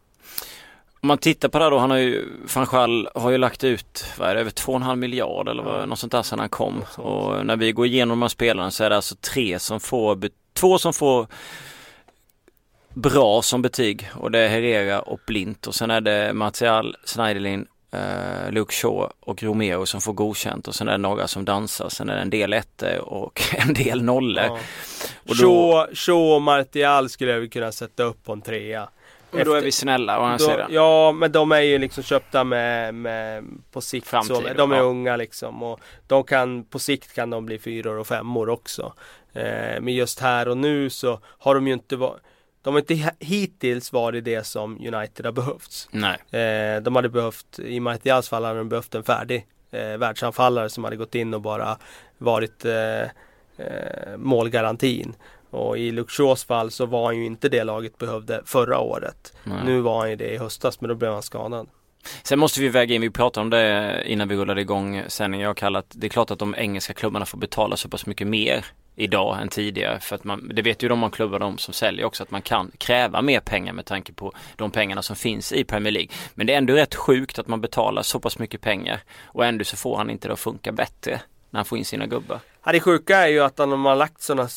[1.05, 4.29] Om man tittar på det då, han har ju, Fanchal har ju lagt ut, vad
[4.29, 6.85] är det, över 2,5 miljard eller vad, något sånt där sedan han kom.
[6.97, 10.31] Och när vi går igenom de här spelarna så är det alltså tre som får,
[10.53, 11.27] två som får
[12.95, 17.67] bra som betyg och det är Herrera och Blint och sen är det Martial, Schneiderlin,
[17.93, 21.89] eh, Luke Shaw och Romero som får godkänt och sen är det några som dansar.
[21.89, 24.45] Sen är det en del ettor och en del nollor.
[24.45, 24.59] Ja.
[25.29, 25.73] Och då...
[25.73, 28.89] Shaw, Shaw och Martial skulle jag kunna sätta upp på en trea.
[29.33, 30.71] Men då är vi snälla å andra sidan.
[30.73, 34.07] Ja, men de är ju liksom köpta med, med på sikt.
[34.07, 34.83] Framtiden, så, de är ja.
[34.83, 35.63] unga liksom.
[35.63, 38.93] Och de kan, på sikt kan de bli fyror och femmor också.
[39.33, 42.23] Eh, men just här och nu så har de ju inte varit
[42.63, 45.89] de har inte hittills varit det som United har behövts.
[45.91, 46.43] Nej.
[46.43, 50.85] Eh, de hade behövt, i Martials fall hade de behövt en färdig eh, världsanfallare som
[50.85, 51.79] hade gått in och bara
[52.19, 53.03] varit eh,
[53.57, 55.15] eh, målgarantin.
[55.53, 59.33] Och i Luxors fall så var han ju inte det laget behövde förra året.
[59.45, 59.65] Nej.
[59.65, 61.69] Nu var han ju det i höstas men då blev han skadad.
[62.23, 65.43] Sen måste vi väga in, vi pratade om det innan vi rullade igång sändningen.
[65.43, 68.27] Jag har kallat, det är klart att de engelska klubbarna får betala så pass mycket
[68.27, 68.65] mer
[68.97, 70.01] idag än tidigare.
[70.01, 72.43] För att man, det vet ju de om klubbar de som säljer också att man
[72.43, 76.09] kan kräva mer pengar med tanke på de pengarna som finns i Premier League.
[76.35, 79.65] Men det är ändå rätt sjukt att man betalar så pass mycket pengar och ändå
[79.65, 82.41] så får han inte det att funka bättre när han får in sina gubbar.
[82.65, 84.49] Ja, det sjuka är ju att de har lagt sådana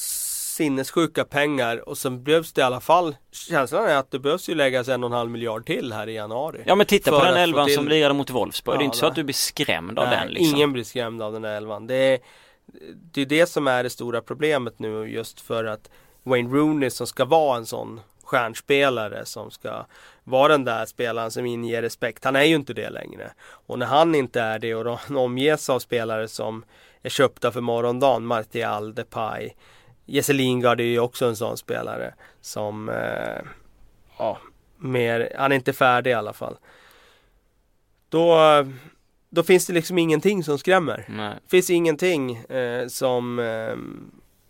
[0.56, 4.56] sinnessjuka pengar och sen behövs det i alla fall Känslan är att det behövs ju
[4.56, 7.38] läggas en och en halv miljard till här i januari Ja men titta på den
[7.38, 7.76] elvan till...
[7.76, 10.18] som lirade mot Wolfsburg ja, Det är inte så att du blir skrämd av nej,
[10.20, 10.56] den liksom.
[10.56, 12.20] ingen blir skrämd av den här elvan Det är
[13.12, 15.90] det är det som är det stora problemet nu just för att
[16.24, 19.86] Wayne Rooney som ska vara en sån stjärnspelare som ska
[20.24, 22.24] vara den där spelaren som inger respekt.
[22.24, 23.32] Han är ju inte det längre.
[23.40, 26.66] Och när han inte är det och de omges av spelare som
[27.02, 29.52] är köpta för morgondagen, Martial, Depay,
[30.06, 33.42] Jesse Lingard är ju också en sån spelare som, eh,
[34.18, 34.38] ja,
[34.78, 36.58] mer, han är inte färdig i alla fall.
[38.10, 38.38] Då,
[39.30, 41.06] då finns det liksom ingenting som skrämmer.
[41.10, 41.34] Nej.
[41.48, 43.76] Finns ingenting eh, som eh,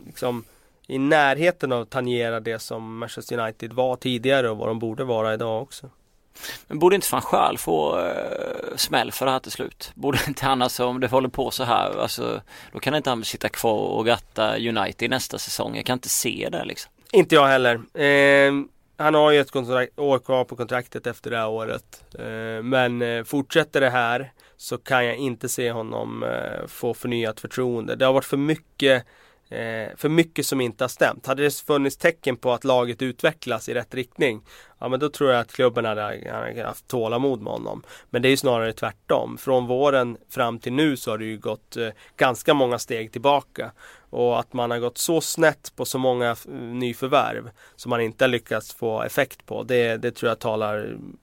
[0.05, 0.43] liksom
[0.87, 5.33] i närheten av tangera det som Manchester United var tidigare och vad de borde vara
[5.33, 5.89] idag också.
[6.67, 9.91] Men borde inte fan själv få uh, smäll för det här till slut?
[9.95, 13.23] Borde inte han alltså om det håller på så här, alltså då kan inte han
[13.23, 15.75] sitta kvar och gratta United nästa säsong.
[15.75, 16.91] Jag kan inte se det liksom.
[17.11, 17.75] Inte jag heller.
[17.93, 18.53] Eh,
[18.97, 22.03] han har ju ett kontrakt, år kvar på kontraktet efter det här året.
[22.19, 27.39] Ehm, eh, men fortsätter det här så kan jag inte se honom eh, få förnyat
[27.39, 27.95] förtroende.
[27.95, 29.05] Det har varit för mycket
[29.49, 31.25] eh, för mycket som inte har stämt.
[31.25, 34.41] Hade det funnits tecken på att laget utvecklas i rätt riktning,
[34.79, 37.83] ja men då tror jag att klubben hade, hade haft tålamod med honom.
[38.09, 39.37] Men det är ju snarare tvärtom.
[39.37, 43.71] Från våren fram till nu så har det ju gått eh, ganska många steg tillbaka.
[44.09, 48.23] Och att man har gått så snett på så många eh, nyförvärv som man inte
[48.23, 49.63] har lyckats få effekt på.
[49.63, 51.15] Det, det tror jag talar mm,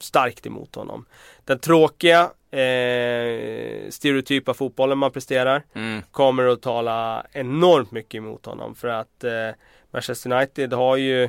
[0.00, 1.04] starkt emot honom.
[1.44, 6.02] Den tråkiga eh, stereotypa fotbollen man presterar mm.
[6.10, 8.74] kommer att tala enormt mycket emot honom.
[8.74, 9.50] För att eh,
[9.90, 11.24] Manchester United har ju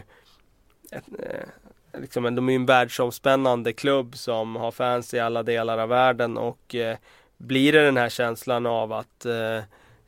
[0.91, 5.89] ett, eh, liksom, de är en världsomspännande klubb som har fans i alla delar av
[5.89, 6.97] världen och eh,
[7.38, 9.58] blir det den här känslan av att eh,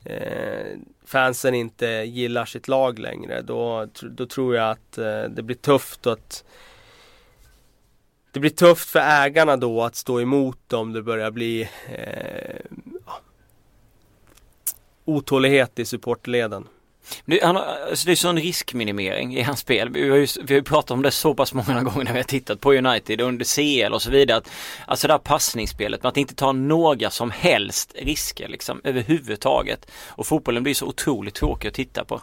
[0.06, 5.56] eh, fansen inte gillar sitt lag längre då, då tror jag att eh, det blir
[5.56, 6.44] tufft att
[8.32, 12.56] det blir tufft för ägarna då att stå emot om det börjar bli eh,
[15.06, 16.68] otålighet i supportleden.
[17.26, 19.90] Det, han, alltså det är sån riskminimering i hans spel.
[19.90, 22.24] Vi har ju vi har pratat om det så pass många gånger när vi har
[22.24, 24.38] tittat på United under CL och så vidare.
[24.38, 24.52] Att,
[24.86, 29.92] alltså det här passningsspelet med att inte ta några som helst risker liksom överhuvudtaget.
[30.10, 32.22] Och fotbollen blir så otroligt tråkig att titta på.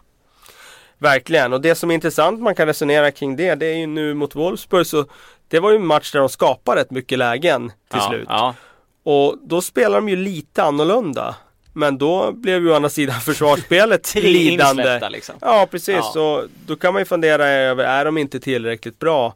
[0.98, 4.14] Verkligen och det som är intressant man kan resonera kring det det är ju nu
[4.14, 5.06] mot Wolfsburg så
[5.48, 8.26] Det var ju en match där de skapade rätt mycket lägen till ja, slut.
[8.28, 8.54] Ja.
[9.02, 11.36] Och då spelar de ju lite annorlunda.
[11.72, 15.08] Men då blev ju å andra sidan försvarsspelet lidande.
[15.08, 15.34] Liksom.
[15.40, 16.02] Ja precis, ja.
[16.02, 19.34] så då kan man ju fundera över, är de inte tillräckligt bra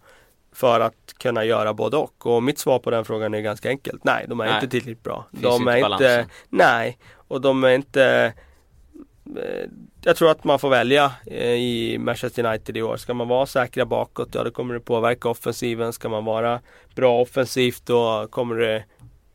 [0.54, 2.26] för att kunna göra både och?
[2.26, 4.04] Och mitt svar på den frågan är ganska enkelt.
[4.04, 4.54] Nej, de är nej.
[4.54, 5.26] inte tillräckligt bra.
[5.30, 6.26] Finns de är inte, balansen.
[6.48, 6.98] nej,
[7.28, 8.32] och de är inte
[9.36, 9.68] eh,
[10.04, 12.96] jag tror att man får välja eh, i Manchester United i år.
[12.96, 15.92] Ska man vara säkra bakåt, ja då kommer det påverka offensiven.
[15.92, 16.60] Ska man vara
[16.94, 18.84] bra offensivt, då kommer det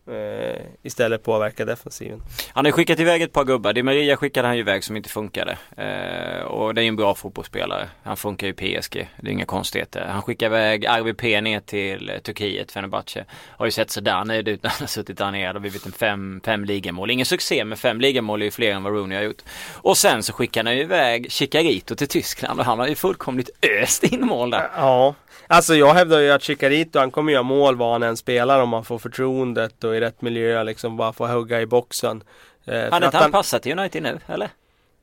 [0.09, 2.21] eh, istället påverka defensiven.
[2.53, 3.73] Han har skickat iväg ett par gubbar.
[3.73, 5.57] Di Maria skickade han ju iväg som inte funkade.
[5.77, 7.89] Eh, och det är ju en bra fotbollsspelare.
[8.03, 9.09] Han funkar ju i PSG.
[9.21, 10.05] Det är inga konstigheter.
[10.05, 13.25] Han skickar iväg RVP ner till eh, Turkiet, Fenerbahce.
[13.57, 15.91] Har ju sett sådär nöjd ut när han har suttit där nere och blivit en
[15.91, 17.11] fem, fem ligamål.
[17.11, 19.41] Ingen succé med fem ligamål är ju fler än vad Rooney har gjort.
[19.73, 23.49] Och sen så skickar han ju iväg Chicarito till Tyskland och han har ju fullkomligt
[23.83, 24.69] öst in mål där.
[24.75, 25.15] Ja,
[25.49, 28.69] Alltså jag hävdar ju att Chicarito han kommer göra mål var han än spelar om
[28.69, 32.23] man får förtroendet och i rätt miljö liksom bara får hugga i boxen.
[32.65, 34.49] Eh, hade inte han passat till United nu eller?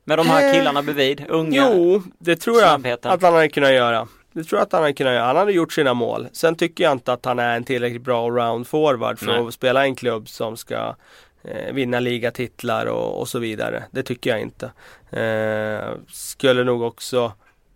[0.03, 3.71] Med de här eh, killarna bredvid, unga Jo, det tror jag att han hade kunnat
[3.71, 4.07] göra.
[4.35, 5.25] Det tror jag att han hade kunnat göra.
[5.25, 6.27] Han hade gjort sina mål.
[6.31, 9.47] Sen tycker jag inte att han är en tillräckligt bra round forward för Nej.
[9.47, 10.95] att spela i en klubb som ska
[11.43, 13.83] eh, vinna ligatitlar och, och, så vidare.
[13.91, 14.71] Det tycker jag inte.
[15.19, 17.33] Eh, skulle nog också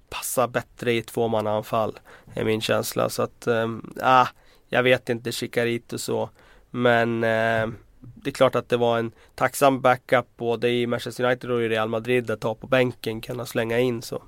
[0.09, 1.99] passa bättre i tvåmannaanfall.
[2.33, 3.09] Är min känsla.
[3.09, 4.27] Så att, äh,
[4.69, 6.29] jag vet inte Chicarito så.
[6.71, 7.67] Men äh,
[7.99, 11.69] det är klart att det var en tacksam backup både i Manchester United och i
[11.69, 14.23] Real Madrid att ta på bänken, kunna slänga in så.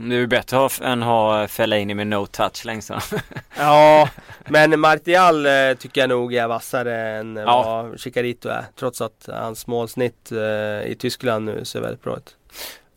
[0.00, 2.90] Det är bättre att ha, än ha Fellaini med no touch längst
[3.58, 4.08] Ja,
[4.48, 7.62] men Martial eh, tycker jag nog är vassare än ja.
[7.62, 8.64] vad Chicarito är.
[8.78, 12.36] Trots att hans målsnitt eh, i Tyskland nu ser väldigt bra ut.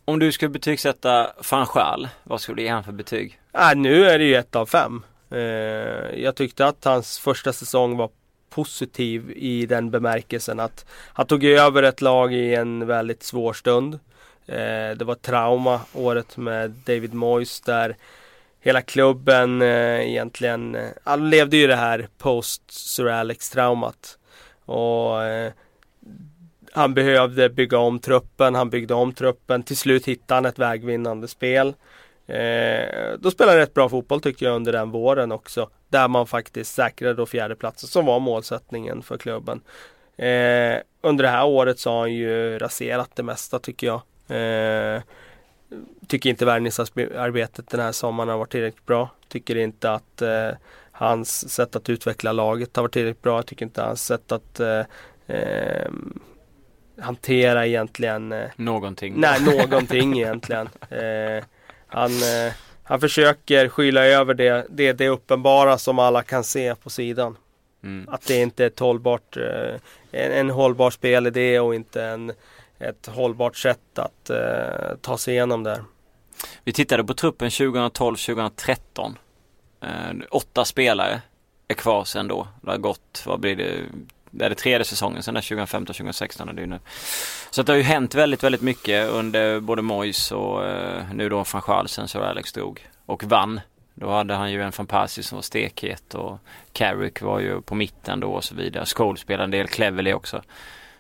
[0.06, 3.40] Om du skulle betygsätta Fanchal, vad skulle du ge han för betyg?
[3.54, 5.04] Äh, nu är det ju ett av fem.
[5.32, 5.40] Eh,
[6.22, 8.10] jag tyckte att hans första säsong var
[8.52, 13.94] positiv i den bemärkelsen att han tog över ett lag i en väldigt svår stund.
[14.46, 17.96] Eh, det var trauma året med David Moyes där
[18.62, 24.18] hela klubben eh, egentligen, eh, levde ju det här post Sir Alex traumat.
[24.66, 25.52] Och eh,
[26.72, 29.64] han behövde bygga om truppen, han byggde om truppen.
[29.64, 31.74] Till slut hittade han ett vägvinnande spel.
[32.32, 35.70] Eh, då spelade rätt bra fotboll tycker jag under den våren också.
[35.90, 39.62] Där man faktiskt säkrade då fjärdeplatsen som var målsättningen för klubben.
[40.18, 44.02] Eh, under det här året så har han ju raserat det mesta tycker jag.
[44.38, 45.02] Eh,
[46.08, 49.10] tycker inte värvningsarbetet den här sommaren har varit tillräckligt bra.
[49.28, 50.50] Tycker inte att eh,
[50.92, 53.38] hans sätt att utveckla laget har varit tillräckligt bra.
[53.38, 54.84] Jag tycker inte hans sätt att eh,
[55.28, 55.92] eh
[57.00, 61.44] hantera egentligen Någonting Nej, någonting egentligen eh,
[61.92, 66.90] han, eh, han försöker skyla över det, det, det uppenbara som alla kan se på
[66.90, 67.38] sidan
[67.84, 68.10] mm.
[68.10, 69.76] Att det inte är ett hållbart eh,
[70.12, 72.32] en, en hållbar spelidé och inte en,
[72.80, 75.84] ett hållbart sätt att eh, ta sig igenom där
[76.64, 79.16] Vi tittade på truppen 2012-2013
[79.82, 79.90] eh,
[80.32, 81.22] Åtta spelare
[81.68, 82.48] är kvar sen då.
[82.62, 83.74] Det har gått, vad blir det,
[84.32, 86.80] det är det tredje säsongen sedan 2015-2016 är det nu.
[87.52, 91.36] Så det har ju hänt väldigt, väldigt mycket under både Mois och eh, nu då
[91.36, 93.60] van Schaal sen så Alex drog och vann.
[93.94, 96.40] Då hade han ju en van Persie som var stekhet och
[96.74, 98.86] Carrick var ju på mitten då och så vidare.
[98.86, 100.42] Scholes spelade en del, Cleverley också.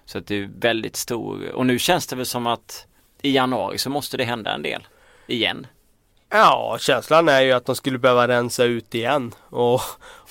[0.05, 2.87] Så att det är väldigt stor och nu känns det väl som att
[3.21, 4.87] i januari så måste det hända en del.
[5.27, 5.67] Igen.
[6.33, 9.81] Ja, känslan är ju att de skulle behöva rensa ut igen och,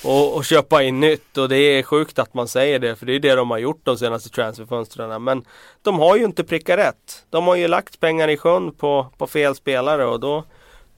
[0.04, 1.38] och, och, köpa in nytt.
[1.38, 3.80] Och det är sjukt att man säger det, för det är det de har gjort
[3.84, 5.24] de senaste transferfönstren.
[5.24, 5.44] Men
[5.82, 7.26] de har ju inte prickat rätt.
[7.30, 10.44] De har ju lagt pengar i sjön på, på fel spelare och då,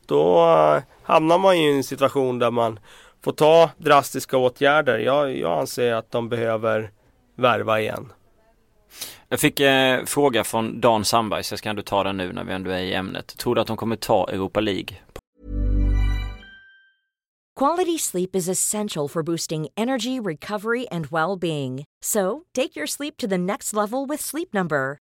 [0.06, 2.78] då eh, hamnar man ju i en situation där man
[3.24, 4.98] får ta drastiska åtgärder.
[4.98, 6.90] Jag, jag anser att de behöver
[7.36, 8.12] värva igen.
[9.32, 12.44] Jag fick eh, fråga från Dan Sandberg, så jag ska ändå ta den nu när
[12.44, 13.26] vi ändå är i ämnet.
[13.38, 14.96] Tror du att de kommer ta Europa League?
[17.58, 21.84] Quality sleep is essential for boosting energy, recovery and well-being.
[22.04, 24.98] So, take your sleep to the next level with Sleep Number.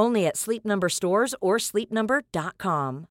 [0.00, 3.06] Only at Sleep Number stores or sleepnumber.com.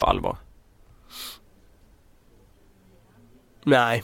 [0.00, 0.36] På allvar?
[3.64, 4.02] Nej,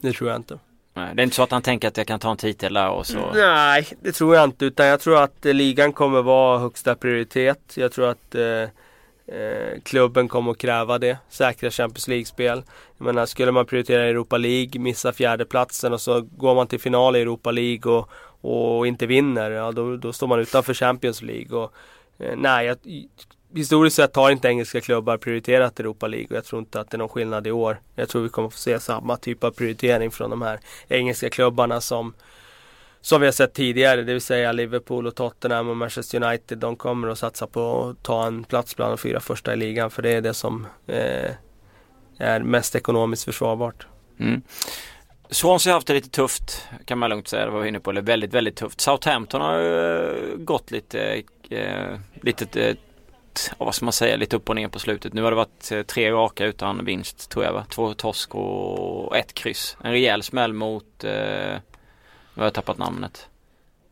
[0.00, 0.58] det tror jag inte.
[0.94, 2.90] Nej, det är inte så att han tänker att jag kan ta en titel där
[2.90, 3.32] och så?
[3.34, 4.64] Nej, det tror jag inte.
[4.64, 7.74] Utan jag tror att eh, ligan kommer vara högsta prioritet.
[7.76, 8.44] Jag tror att eh,
[9.36, 11.18] eh, klubben kommer att kräva det.
[11.28, 12.62] Säkra Champions League-spel.
[12.98, 17.16] Jag menar, skulle man prioritera Europa League, missa fjärdeplatsen och så går man till final
[17.16, 18.08] i Europa League och,
[18.42, 21.58] och inte vinner, ja då, då står man utanför Champions League.
[21.58, 21.72] Och,
[22.18, 22.76] eh, nej, jag,
[23.54, 26.96] historiskt sett har inte engelska klubbar prioriterat Europa League och jag tror inte att det
[26.96, 27.80] är någon skillnad i år.
[27.94, 31.80] Jag tror vi kommer få se samma typ av prioritering från de här engelska klubbarna
[31.80, 32.14] som
[33.00, 36.58] som vi har sett tidigare, det vill säga Liverpool och Tottenham och Manchester United.
[36.58, 39.90] De kommer att satsa på att ta en plats bland de fyra första i ligan
[39.90, 41.30] för det är det som eh,
[42.18, 43.86] är mest ekonomiskt försvarbart.
[44.18, 44.42] Mm.
[45.30, 47.44] Swansea har haft det lite tufft kan man lugnt säga.
[47.44, 47.92] Det var vi inne på.
[47.92, 48.80] Det väldigt, väldigt tufft.
[48.80, 52.76] Southampton har uh, gått lite, uh, lite uh,
[53.58, 55.12] vad ska man säga, lite upp och ner på slutet.
[55.12, 57.64] Nu har det varit tre raka utan vinst tror jag va?
[57.70, 59.76] Två torsk och ett kryss.
[59.84, 61.60] En rejäl smäll mot, uh, nu
[62.34, 63.28] har jag tappat namnet.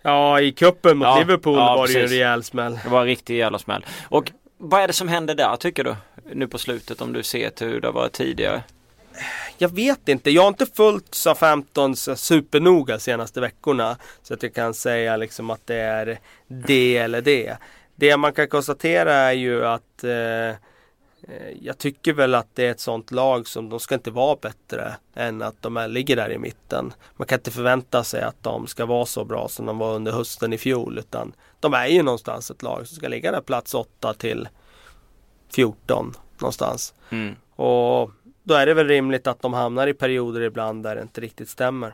[0.02, 2.78] Ja, i kuppen mot ja, Liverpool ja, var det ju en rejäl smäll.
[2.84, 3.86] Det var en riktig jävla smäll.
[4.02, 5.96] Och vad är det som händer där tycker du?
[6.32, 8.62] Nu på slutet om du ser till hur det har varit tidigare?
[9.60, 10.30] Jag vet inte.
[10.30, 13.96] Jag har inte följt SA-15 supernoga senaste veckorna.
[14.22, 16.18] Så att jag kan säga liksom att det är
[16.48, 17.56] det eller det.
[17.94, 20.56] Det man kan konstatera är ju att eh,
[21.60, 24.96] jag tycker väl att det är ett sånt lag som de ska inte vara bättre
[25.14, 26.92] än att de är, ligger där i mitten.
[27.16, 30.12] Man kan inte förvänta sig att de ska vara så bra som de var under
[30.12, 30.98] hösten i fjol.
[30.98, 34.48] Utan de är ju någonstans ett lag som ska ligga där plats 8 till
[35.48, 36.94] 14 någonstans.
[37.10, 37.36] Mm.
[37.56, 38.10] Och
[38.50, 41.48] då är det väl rimligt att de hamnar i perioder ibland där det inte riktigt
[41.48, 41.88] stämmer.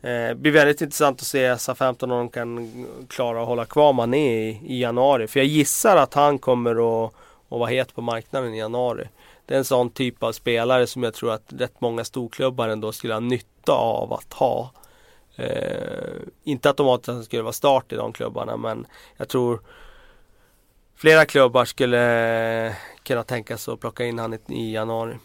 [0.00, 3.92] Eh, det blir väldigt intressant att se SA-15 om de kan klara att hålla kvar
[3.92, 5.26] Mané i, i januari.
[5.26, 6.70] För jag gissar att han kommer
[7.04, 7.12] att,
[7.48, 9.08] att vara het på marknaden i januari.
[9.46, 12.92] Det är en sån typ av spelare som jag tror att rätt många storklubbar ändå
[12.92, 14.72] skulle ha nytta av att ha.
[15.36, 15.46] Eh,
[16.44, 19.60] inte automatiskt att automatiskt skulle vara start i de klubbarna men jag tror
[20.96, 25.16] flera klubbar skulle kunna tänka sig att plocka in han i, i januari.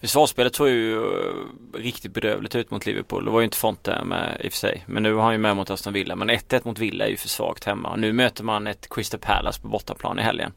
[0.00, 1.34] Försvarsspelet såg ju eh,
[1.74, 3.24] riktigt bedrövligt ut mot Liverpool.
[3.24, 4.84] Det var ju inte Fonte med i och för sig.
[4.86, 6.16] Men nu har han ju med mot Aston Villa.
[6.16, 7.96] Men 1-1 mot Villa är ju för svagt hemma.
[7.96, 10.52] Nu möter man ett Crystal Palace på bortaplan i helgen.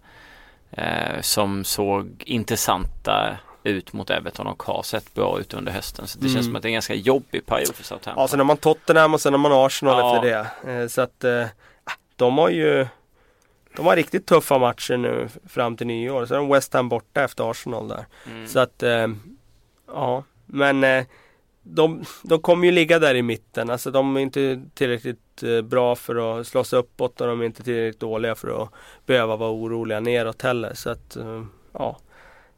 [0.72, 6.08] Eh, som såg intressanta ut mot Everton och har sett bra ut under hösten.
[6.08, 6.34] Så det mm.
[6.34, 8.22] känns som att det är en ganska jobbig period för Southampton.
[8.24, 10.16] Ja, sen har man Tottenham och sen har man Arsenal ja.
[10.16, 10.30] efter
[10.64, 10.82] det.
[10.82, 11.46] Eh, så att eh,
[12.16, 12.88] de har ju
[13.78, 16.26] de har riktigt tuffa matcher nu fram till nyår.
[16.26, 18.06] Så är de West Ham borta efter Arsenal där.
[18.32, 18.48] Mm.
[18.48, 19.08] Så att, eh,
[19.88, 20.24] ja.
[20.46, 21.06] Men eh,
[21.64, 23.70] de, de kommer ju ligga där i mitten.
[23.70, 27.64] Alltså de är inte tillräckligt eh, bra för att slåss uppåt och de är inte
[27.64, 28.70] tillräckligt dåliga för att
[29.06, 30.74] behöva vara oroliga neråt heller.
[30.74, 31.98] Så att, eh, ja.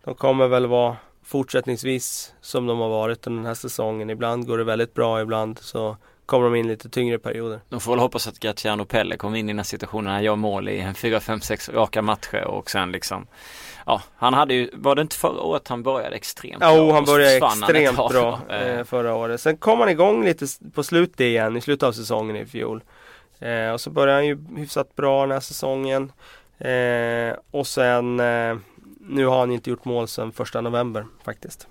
[0.04, 4.10] De kommer väl vara fortsättningsvis som de har varit under den här säsongen.
[4.10, 5.98] Ibland går det väldigt bra, ibland så
[6.30, 7.60] kommer de in lite tyngre perioder.
[7.70, 10.14] De får väl hoppas att Graziano Pelle kommer in i den här situationen.
[10.14, 13.28] Han gör mål i en 4-5-6 raka matcher och sen liksom
[13.86, 16.78] Ja, han hade ju, var det inte förra året han började extremt bra?
[16.78, 19.42] Jo, han började extremt bra eh, förra året.
[19.42, 22.84] Sen kom han igång lite på slutet igen, i slutet av säsongen i fjol.
[23.40, 26.12] Eh, och så började han ju hyfsat bra den här säsongen.
[26.58, 28.58] Eh, och sen, eh,
[29.00, 31.68] nu har han inte gjort mål sedan första november faktiskt.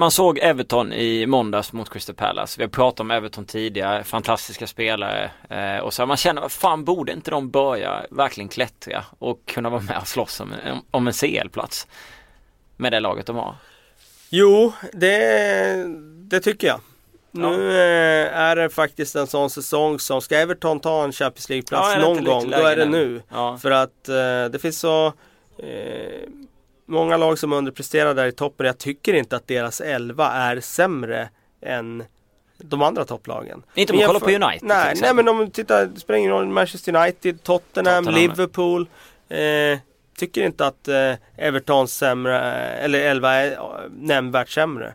[0.00, 2.54] Man såg Everton i måndags mot Crystal Palace.
[2.58, 5.30] Vi har pratat om Everton tidigare, fantastiska spelare.
[5.50, 9.70] Eh, och så man känner, vad fan borde inte de börja verkligen klättra och kunna
[9.70, 10.54] vara med och slåss om,
[10.90, 11.86] om en CL-plats?
[12.76, 13.54] Med det laget de har.
[14.30, 15.86] Jo, det,
[16.30, 16.80] det tycker jag.
[17.30, 17.50] Ja.
[17.50, 21.90] Nu eh, är det faktiskt en sån säsong som ska Everton ta en Champions League-plats
[21.94, 23.22] ja, någon gång, då är det nu.
[23.28, 23.58] Ja.
[23.62, 25.06] För att eh, det finns så
[25.58, 26.28] eh,
[26.88, 28.66] många lag som underpresterar där i toppen.
[28.66, 31.28] Jag tycker inte att deras elva är sämre
[31.60, 32.04] än
[32.58, 33.62] de andra topplagen.
[33.74, 36.30] Inte om man kollar på United Nej, nej men om du tittar, det spelar ingen
[36.30, 38.22] roll, Manchester United, Tottenham, Tottenham.
[38.22, 38.88] Liverpool.
[39.28, 39.78] Eh,
[40.18, 43.58] tycker inte att eh, Evertons sämre, eller elva är eh,
[43.90, 44.94] nämnvärt sämre.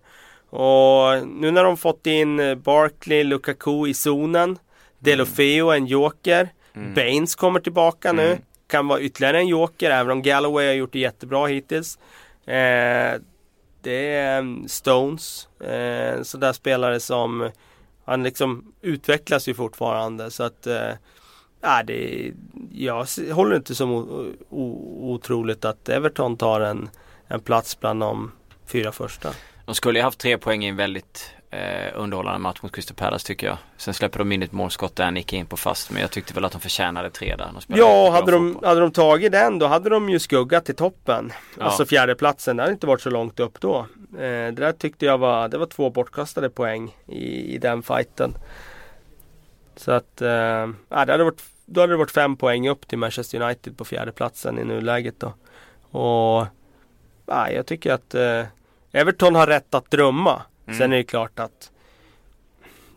[0.49, 4.57] Och nu när de fått in eh, Barkley, Lukaku i zonen.
[4.99, 6.49] Delofeo en joker.
[6.75, 6.93] Mm.
[6.93, 8.25] Baines kommer tillbaka mm.
[8.25, 8.37] nu
[8.73, 11.99] kan vara ytterligare en joker även om Galloway har gjort det jättebra hittills.
[12.45, 13.21] Eh,
[13.81, 17.49] det är mm, Stones, eh, sådär spelare som
[18.05, 20.91] han liksom utvecklas ju fortfarande så att eh,
[21.85, 22.31] det,
[22.71, 23.91] jag håller inte som
[25.01, 26.89] otroligt att Everton tar en,
[27.27, 28.31] en plats bland de
[28.65, 29.29] fyra första.
[29.65, 33.27] De skulle ju haft tre poäng i en väldigt eh, underhållande match mot Crystal Palace
[33.27, 33.57] tycker jag.
[33.77, 36.45] Sen släpper de in ett målskott där Nick in på fast men jag tyckte väl
[36.45, 37.49] att de förtjänade tre där.
[37.67, 41.31] De ja, hade de, hade de tagit den då hade de ju skuggat till toppen.
[41.57, 41.63] Ja.
[41.63, 43.77] Alltså fjärdeplatsen, det hade inte varit så långt upp då.
[44.13, 48.33] Eh, det där tyckte jag var, det var två bortkastade poäng i, i den fighten.
[49.75, 53.41] Så att, eh, det hade varit, då hade det varit fem poäng upp till Manchester
[53.41, 55.33] United på fjärdeplatsen i nuläget då.
[55.99, 56.45] Och
[57.25, 58.45] ja, jag tycker att eh,
[58.91, 60.41] Everton har rätt att drömma.
[60.65, 60.79] Mm.
[60.79, 61.71] Sen är det klart att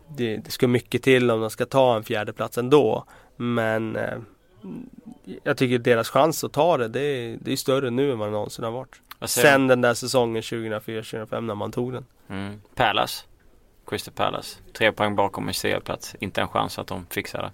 [0.07, 3.05] det, det, ska mycket till om de ska ta en fjärde plats ändå.
[3.35, 4.17] Men eh,
[5.43, 8.27] jag tycker deras chans att ta det, det är, det är större nu än vad
[8.27, 9.01] det någonsin har varit.
[9.25, 12.05] Sen den där säsongen 2004-2005 när man tog den.
[12.29, 12.61] Mm.
[12.75, 13.23] Palace,
[13.87, 16.15] Crystal Palace, tre poäng bakom en CL-plats.
[16.19, 17.51] Inte en chans att de fixar det.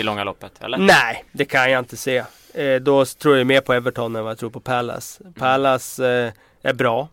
[0.00, 0.78] I långa loppet, eller?
[0.78, 2.24] Nej, det kan jag inte se.
[2.54, 5.22] Eh, då tror jag mer på Everton än vad jag tror på Palace.
[5.22, 5.32] Mm.
[5.32, 7.08] Palace eh, är bra.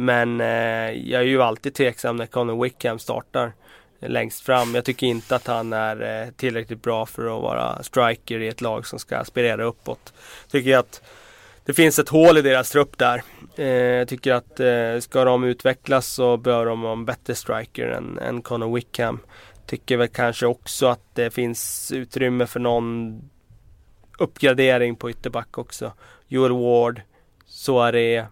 [0.00, 3.52] Men eh, jag är ju alltid tveksam när Conor Wickham startar
[4.00, 4.74] längst fram.
[4.74, 8.60] Jag tycker inte att han är eh, tillräckligt bra för att vara striker i ett
[8.60, 10.12] lag som ska aspirera uppåt.
[10.50, 11.02] Tycker jag att
[11.64, 13.22] det finns ett hål i deras trupp där.
[13.56, 17.88] Eh, jag tycker att eh, ska de utvecklas så bör de ha en bättre striker
[17.88, 19.20] än, än Conor Wickham.
[19.66, 23.20] Tycker väl kanske också att det finns utrymme för någon
[24.18, 25.92] uppgradering på ytterback också.
[26.28, 27.02] Joel Ward,
[27.46, 28.26] Soare,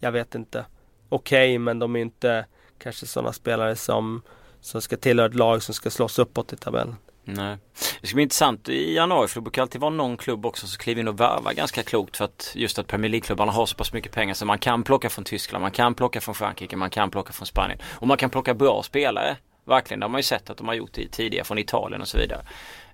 [0.00, 0.64] jag vet inte.
[1.08, 2.46] Okej, okay, men de är inte
[2.78, 4.22] kanske sådana spelare som,
[4.60, 6.96] som ska tillhöra ett lag som ska slåss uppåt i tabellen.
[7.28, 7.58] Nej.
[8.00, 10.78] Det ska bli intressant i januari för det brukar alltid vara någon klubb också som
[10.78, 13.92] kliver in och värvar ganska klokt för att just att Premier League-klubbarna har så pass
[13.92, 17.10] mycket pengar så man kan plocka från Tyskland, man kan plocka från Frankrike, man kan
[17.10, 19.36] plocka från Spanien och man kan plocka bra spelare.
[19.66, 22.18] Verkligen, det har man ju sett att de har gjort tidigare från Italien och så
[22.18, 22.40] vidare.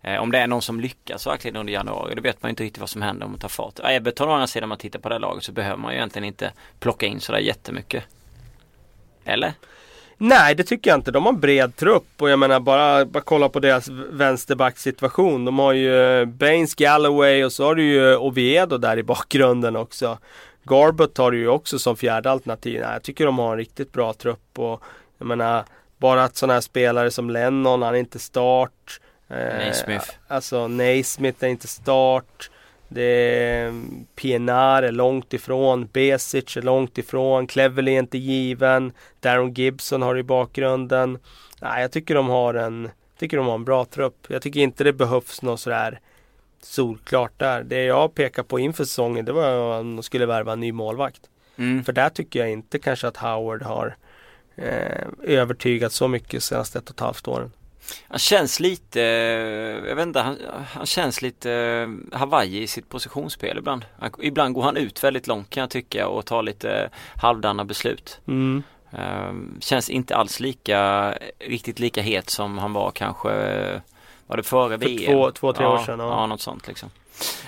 [0.02, 2.80] Eh, om det är någon som lyckas verkligen under januari, då vet man inte riktigt
[2.80, 3.78] vad som händer om man tar fart.
[3.78, 5.96] Eh, Everton å andra sidan, om man tittar på det laget så behöver man ju
[5.96, 8.04] egentligen inte plocka in sådär jättemycket.
[9.24, 9.52] Eller?
[10.16, 11.10] Nej, det tycker jag inte.
[11.10, 15.44] De har en bred trupp och jag menar bara, bara kolla på deras vänsterbacksituation.
[15.44, 19.76] De har ju eh, Baines, Galloway och så har du ju Oviedo där i bakgrunden
[19.76, 20.18] också.
[20.64, 22.80] Garbot har du ju också som fjärde alternativ.
[22.80, 24.82] Nej, jag tycker de har en riktigt bra trupp och
[25.18, 25.64] jag menar
[26.02, 29.00] bara att sådana här spelare som Lennon, han är inte start.
[29.28, 30.10] Naismith.
[30.10, 32.50] Eh, alltså Naismith är inte start.
[32.88, 33.82] Det är
[34.14, 35.88] PNR är långt ifrån.
[35.92, 37.46] Besic är långt ifrån.
[37.46, 38.92] Cleverly är inte given.
[39.20, 41.18] Darren Gibson har i bakgrunden.
[41.60, 44.26] Nej, jag tycker de har en tycker de har en bra trupp.
[44.28, 46.00] Jag tycker inte det behövs något sådär
[46.62, 47.62] solklart där.
[47.62, 51.20] Det jag pekar på inför säsongen det var att de skulle värva en ny målvakt.
[51.56, 51.84] Mm.
[51.84, 53.96] För där tycker jag inte kanske att Howard har
[54.56, 57.52] eh, övertygat så mycket senaste ett och ett halvt åren.
[58.08, 59.00] Han känns lite,
[59.88, 60.38] jag vet inte, han,
[60.72, 63.84] han känns lite eh, Hawaii i sitt positionsspel ibland.
[64.22, 68.20] ibland går han ut väldigt långt kan jag tycka och tar lite halvdana beslut.
[68.28, 68.62] Mm.
[68.90, 73.28] Um, känns inte alls lika, riktigt lika het som han var kanske,
[74.26, 75.12] var det före För VM?
[75.12, 75.98] Två, två tre ja, år sedan.
[75.98, 76.06] Ja.
[76.06, 76.90] ja, något sånt liksom.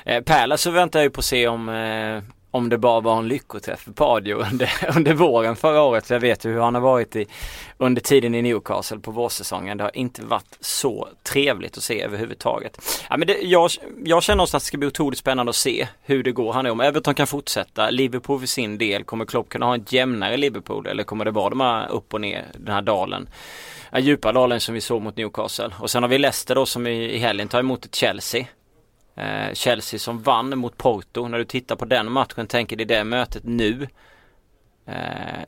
[0.05, 2.23] Eh, Pärla så väntar jag ju på att se om eh,
[2.55, 6.11] om det bara var en lyckoträff för Padio under, under våren förra året.
[6.11, 7.27] Jag vet ju hur han har varit i,
[7.79, 9.79] under tiden i Newcastle på vårsäsongen.
[9.79, 12.79] Det har inte varit så trevligt att se överhuvudtaget.
[13.11, 13.71] Ja, men det, jag,
[14.05, 16.63] jag känner också att det ska bli otroligt spännande att se hur det går här
[16.63, 16.71] nu.
[16.71, 20.87] Om Everton kan fortsätta, Liverpool för sin del, kommer Klopp kunna ha ett jämnare Liverpool
[20.87, 23.29] eller kommer det vara de här upp och ner, den här dalen?
[23.91, 25.71] Den djupa dalen som vi såg mot Newcastle.
[25.79, 28.47] Och sen har vi Leicester då som i, i helgen tar emot ett Chelsea.
[29.17, 31.29] Eh, Chelsea som vann mot Porto.
[31.29, 33.89] När du tittar på den matchen tänker det det mötet nu.
[34.87, 34.95] Eh,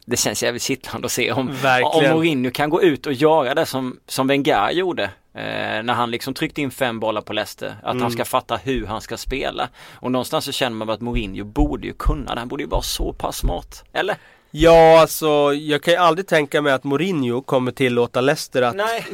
[0.06, 1.48] det känns jävligt kittlande att se om,
[1.84, 5.04] om Mourinho kan gå ut och göra det som, som Wenger gjorde.
[5.34, 7.76] Eh, när han liksom tryckte in fem bollar på Leicester.
[7.82, 8.02] Att mm.
[8.02, 9.68] han ska fatta hur han ska spela.
[9.92, 12.40] Och någonstans så känner man att Mourinho borde ju kunna det.
[12.40, 13.84] Han borde ju vara så pass smart.
[13.92, 14.16] Eller?
[14.50, 19.04] Ja, alltså jag kan ju aldrig tänka mig att Mourinho kommer tillåta Leicester att Nej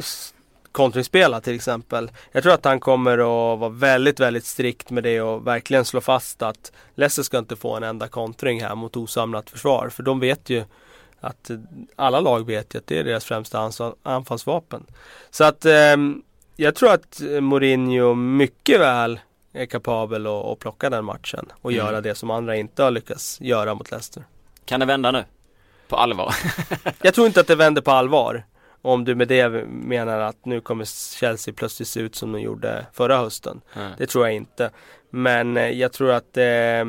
[0.73, 2.11] kontringsspela till exempel.
[2.31, 6.01] Jag tror att han kommer att vara väldigt, väldigt strikt med det och verkligen slå
[6.01, 9.89] fast att Leicester ska inte få en enda kontring här mot osamlat försvar.
[9.89, 10.63] För de vet ju
[11.19, 11.51] att
[11.95, 13.71] alla lag vet ju att det är deras främsta
[14.03, 14.85] anfallsvapen.
[15.31, 15.95] Så att eh,
[16.55, 19.19] jag tror att Mourinho mycket väl
[19.53, 21.85] är kapabel att, att plocka den matchen och mm.
[21.85, 24.23] göra det som andra inte har lyckats göra mot Leicester.
[24.65, 25.23] Kan det vända nu?
[25.87, 26.35] På allvar?
[27.01, 28.43] jag tror inte att det vänder på allvar.
[28.85, 30.85] Om du med det menar att nu kommer
[31.19, 33.61] Chelsea plötsligt se ut som de gjorde förra hösten.
[33.75, 33.91] Mm.
[33.97, 34.69] Det tror jag inte.
[35.09, 36.85] Men eh, jag tror att eh,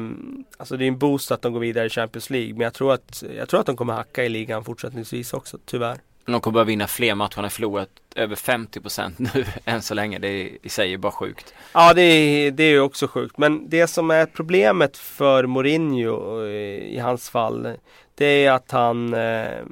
[0.57, 2.53] alltså det är en boost att de går vidare i Champions League.
[2.53, 5.99] Men jag tror att, jag tror att de kommer hacka i ligan fortsättningsvis också, tyvärr.
[6.26, 7.40] De kommer bara vinna fler matcher.
[7.40, 10.18] Har förlorat över 50% nu än så länge.
[10.18, 11.55] Det är i sig bara sjukt.
[11.72, 13.38] Ja, det är, det är också sjukt.
[13.38, 17.76] Men det som är problemet för Mourinho eh, i hans fall.
[18.14, 19.64] Det är att han eh,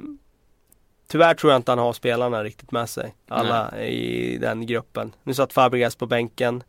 [1.12, 3.14] Tyvärr tror jag inte han har spelarna riktigt med sig.
[3.28, 3.94] Alla Nej.
[3.94, 5.14] i den gruppen.
[5.22, 6.62] Nu satt Fabregas på bänken.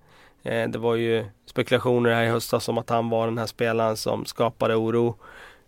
[0.43, 3.97] Eh, det var ju spekulationer här i höstas om att han var den här spelaren
[3.97, 5.15] som skapade oro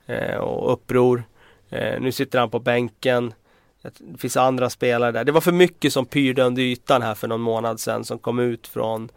[0.06, 1.24] eh, och uppror.
[1.70, 3.34] Eh, nu sitter han på bänken.
[3.82, 5.24] Det finns andra spelare där.
[5.24, 8.40] Det var för mycket som pyrde under ytan här för någon månad sedan som kom
[8.40, 9.10] ut från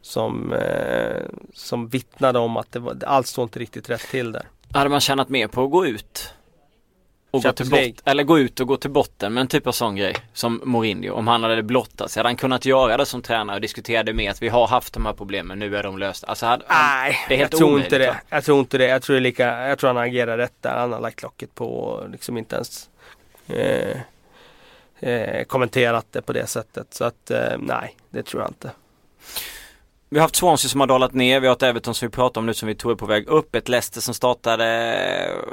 [0.00, 0.54] som,
[1.52, 4.46] som vittnade om att det var, allt stod inte riktigt rätt till där.
[4.72, 6.35] Hade man tjänat mer på att gå ut
[7.36, 9.72] och gå till bot- eller gå ut och gå till botten med en typ av
[9.72, 11.12] sån grej som Mourinho.
[11.12, 14.30] Om han hade blottat sig, hade han kunnat göra det som tränare och diskuterade med
[14.30, 16.26] att vi har haft de här problemen, nu är de lösta.
[16.26, 18.16] Alltså hade, Nej, det är helt jag tror inte det.
[18.28, 18.86] Jag tror inte det.
[18.86, 20.78] Jag tror, det lika, jag tror han agerar rätt där.
[20.78, 22.88] Han har lagt locket på liksom inte ens
[23.48, 24.00] eh,
[25.10, 26.94] eh, kommenterat det på det sättet.
[26.94, 28.70] Så att eh, nej, det tror jag inte.
[30.16, 32.40] Vi har haft Swansea som har dalat ner, vi har ett Everton som vi pratar
[32.40, 33.54] om nu som vi tror är på väg upp.
[33.54, 34.64] Ett Leicester som startade,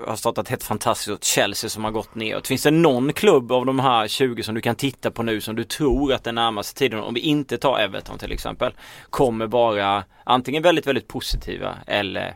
[0.07, 2.47] har startat helt fantastiskt och ett Chelsea som har gått neråt.
[2.47, 5.55] Finns det någon klubb av de här 20 som du kan titta på nu som
[5.55, 8.73] du tror att den närmaste tiden, om vi inte tar Everton till exempel,
[9.09, 12.35] kommer vara antingen väldigt, väldigt positiva eller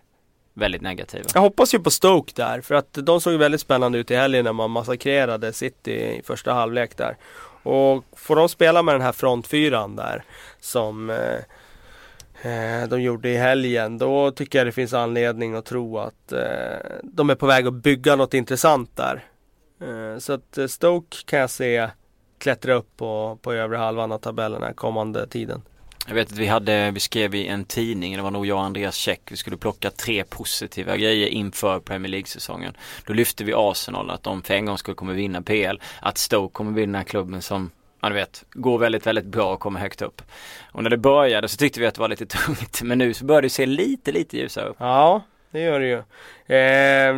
[0.54, 1.24] väldigt negativa.
[1.34, 4.46] Jag hoppas ju på Stoke där, för att de såg väldigt spännande ut i helgen
[4.46, 7.18] när man massakrerade City i första halvlek där.
[7.64, 10.24] Och får de spela med den här frontfyran där
[10.60, 11.44] som eh, Eh,
[12.42, 13.98] Eh, de gjorde i helgen.
[13.98, 16.40] Då tycker jag det finns anledning att tro att eh,
[17.04, 19.26] de är på väg att bygga något intressant där.
[19.82, 21.90] Eh, så att Stoke kan jag se
[22.40, 25.62] klättra upp på, på övre halvan av tabellen här kommande tiden.
[26.08, 28.64] Jag vet att vi hade, vi skrev i en tidning, det var nog jag och
[28.64, 32.74] Andreas Käck, vi skulle plocka tre positiva grejer inför Premier League-säsongen.
[33.06, 36.54] Då lyfte vi Arsenal, att de för en gång skulle kommer vinna PL, att Stoke
[36.54, 37.72] kommer vinna klubben som
[38.02, 40.22] ja du vet, går väldigt, väldigt bra och kommer högt upp.
[40.72, 43.26] Och när det började så tyckte vi att det var lite tungt, men nu så
[43.26, 44.78] börjar det se lite, lite ljusare upp.
[44.80, 45.22] Ja,
[45.52, 45.98] det gör det ju.
[46.58, 47.18] Eh,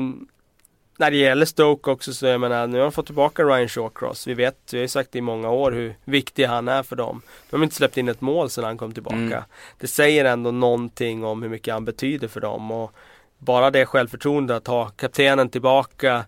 [0.99, 4.27] när det gäller Stoke också så jag menar, nu har de fått tillbaka Ryan Shawcross.
[4.27, 7.21] Vi vet, vi har ju sagt i många år hur viktig han är för dem.
[7.49, 9.15] De har inte släppt in ett mål sedan han kom tillbaka.
[9.17, 9.43] Mm.
[9.77, 12.71] Det säger ändå någonting om hur mycket han betyder för dem.
[12.71, 12.91] Och
[13.37, 16.25] bara det självförtroendet att ha kaptenen tillbaka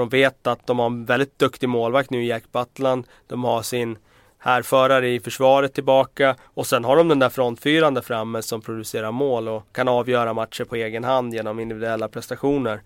[0.00, 3.06] och de vet att de har en väldigt duktig målvakt nu, Jack Butland.
[3.26, 3.98] De har sin
[4.38, 9.12] härförare i försvaret tillbaka och sen har de den där frontfyran där framme som producerar
[9.12, 12.80] mål och kan avgöra matcher på egen hand genom individuella prestationer.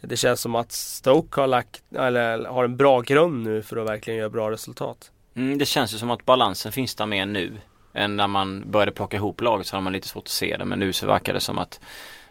[0.00, 3.88] Det känns som att Stoke har, lagt, eller har en bra grund nu för att
[3.88, 5.10] verkligen göra bra resultat.
[5.34, 7.52] Mm, det känns ju som att balansen finns där mer nu
[7.94, 10.64] än när man började plocka ihop laget så har man lite svårt att se det
[10.64, 11.80] men nu så verkar det som att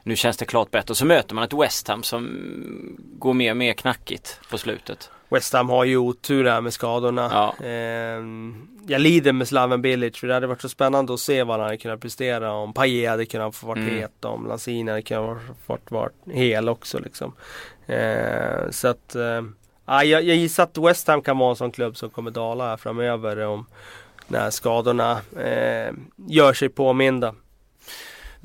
[0.06, 0.92] nu känns det klart bättre.
[0.92, 2.28] Och så möter man ett West Ham som
[2.98, 5.10] går mer och mer knackigt på slutet.
[5.30, 7.30] West Ham har ju otur där med skadorna.
[7.32, 7.66] Ja.
[7.66, 8.24] Eh,
[8.88, 11.66] jag lider med Slaven Bilic för det hade varit så spännande att se vad han
[11.66, 12.54] hade kunnat prestera.
[12.54, 13.96] Om Paille hade kunnat få varit mm.
[13.96, 17.34] het, om Lanzini hade kunnat varit, varit hel också liksom.
[17.88, 19.42] Eh, så att eh,
[19.86, 22.78] jag, jag gissar att West Ham kan vara en sån klubb som kommer dala här
[22.78, 23.66] framöver om
[24.28, 25.94] när skadorna eh,
[26.28, 27.36] gör sig påminda.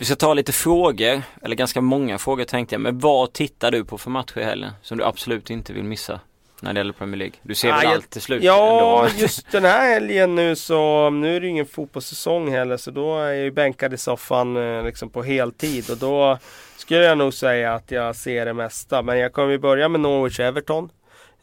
[0.00, 2.80] Vi ska ta lite frågor, eller ganska många frågor tänkte jag.
[2.80, 6.20] Men vad tittar du på för matcher i helgen som du absolut inte vill missa?
[6.60, 7.34] När det gäller Premier League.
[7.42, 8.42] Du ser väl allt till slut?
[8.42, 9.16] Ja, ändå.
[9.22, 13.26] just den här helgen nu så, nu är det ingen fotbollssäsong heller så då är
[13.26, 16.38] jag ju bänkad i soffan eh, liksom på heltid och då
[16.76, 19.02] skulle jag nog säga att jag ser det mesta.
[19.02, 20.88] Men jag kommer ju börja med Norwich-Everton.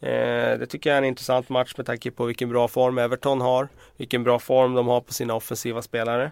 [0.00, 3.40] Eh, det tycker jag är en intressant match med tanke på vilken bra form Everton
[3.40, 3.68] har.
[3.96, 6.30] Vilken bra form de har på sina offensiva spelare.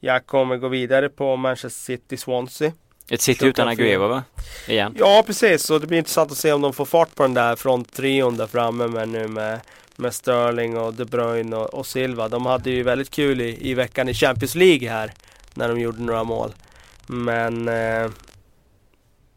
[0.00, 2.72] Jag kommer gå vidare på Manchester City Swansea.
[3.10, 4.24] Ett City utan Aguero va?
[4.68, 4.94] Igen.
[4.98, 7.56] Ja precis, och det blir intressant att se om de får fart på den där
[7.56, 9.60] fronttrion där framme med nu med,
[9.96, 12.28] med Sterling och De Bruyne och, och Silva.
[12.28, 15.12] De hade ju väldigt kul i, i veckan i Champions League här
[15.54, 16.54] när de gjorde några mål.
[17.06, 18.10] Men eh,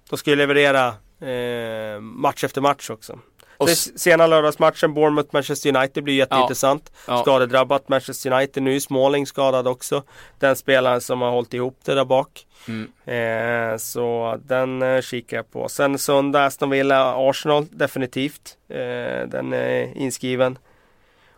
[0.10, 0.88] de ska ju leverera
[1.22, 3.20] eh, match efter match också.
[3.62, 6.92] Och sena lördagsmatchen Bournemouth-Manchester United blir jätteintressant.
[7.08, 7.14] Ja.
[7.14, 7.22] Ja.
[7.22, 8.80] Skadedrabbat Manchester United nu.
[8.80, 10.04] Smalling skadad också.
[10.40, 12.46] Den spelaren som har hållit ihop det där bak.
[12.68, 12.92] Mm.
[13.06, 15.70] Eh, så den eh, kikar jag på.
[15.70, 18.58] Sen söndag Aston Villa Arsenal definitivt.
[18.70, 20.58] Eh, den är inskriven.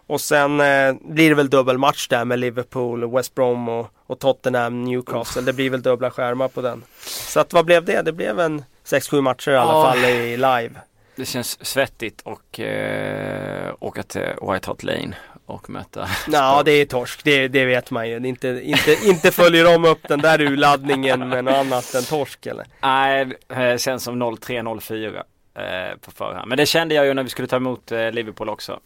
[0.07, 4.83] Och sen eh, blir det väl dubbelmatch där med Liverpool, West Brom och, och Tottenham,
[4.83, 5.41] Newcastle.
[5.41, 6.83] Det blir väl dubbla skärmar på den.
[7.05, 8.01] Så att vad blev det?
[8.01, 10.71] Det blev en 6-7 matcher i alla fall i live.
[11.15, 16.85] Det känns svettigt och eh, åka till White Hart Lane och möta Ja det är
[16.85, 18.27] torsk, det, det vet man ju.
[18.27, 22.65] Inte, inte, inte följer de upp den där urladdningen med något annat än torsk eller?
[22.81, 25.15] Nej, det känns som 0-3-0-4
[25.55, 26.49] eh, på förhand.
[26.49, 28.79] Men det kände jag ju när vi skulle ta emot eh, Liverpool också.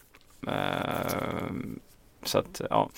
[0.48, 0.54] Eh,
[2.24, 2.90] så att, ja.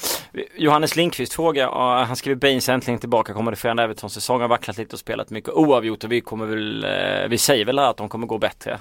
[0.56, 4.42] Johannes Lindqvist frågar, han skriver Baines äntligen tillbaka, kommer det förändra Evertons säsong?
[4.42, 7.80] Har vacklat lite och spelat mycket oavgjort och vi kommer väl, eh, vi säger väl
[7.80, 8.80] att de kommer gå bättre.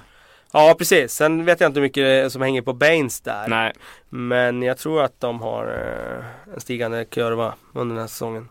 [0.53, 3.47] Ja precis, sen vet jag inte hur mycket som hänger på Baines där.
[3.47, 3.73] Nej.
[4.09, 8.49] Men jag tror att de har eh, en stigande kurva under den här säsongen.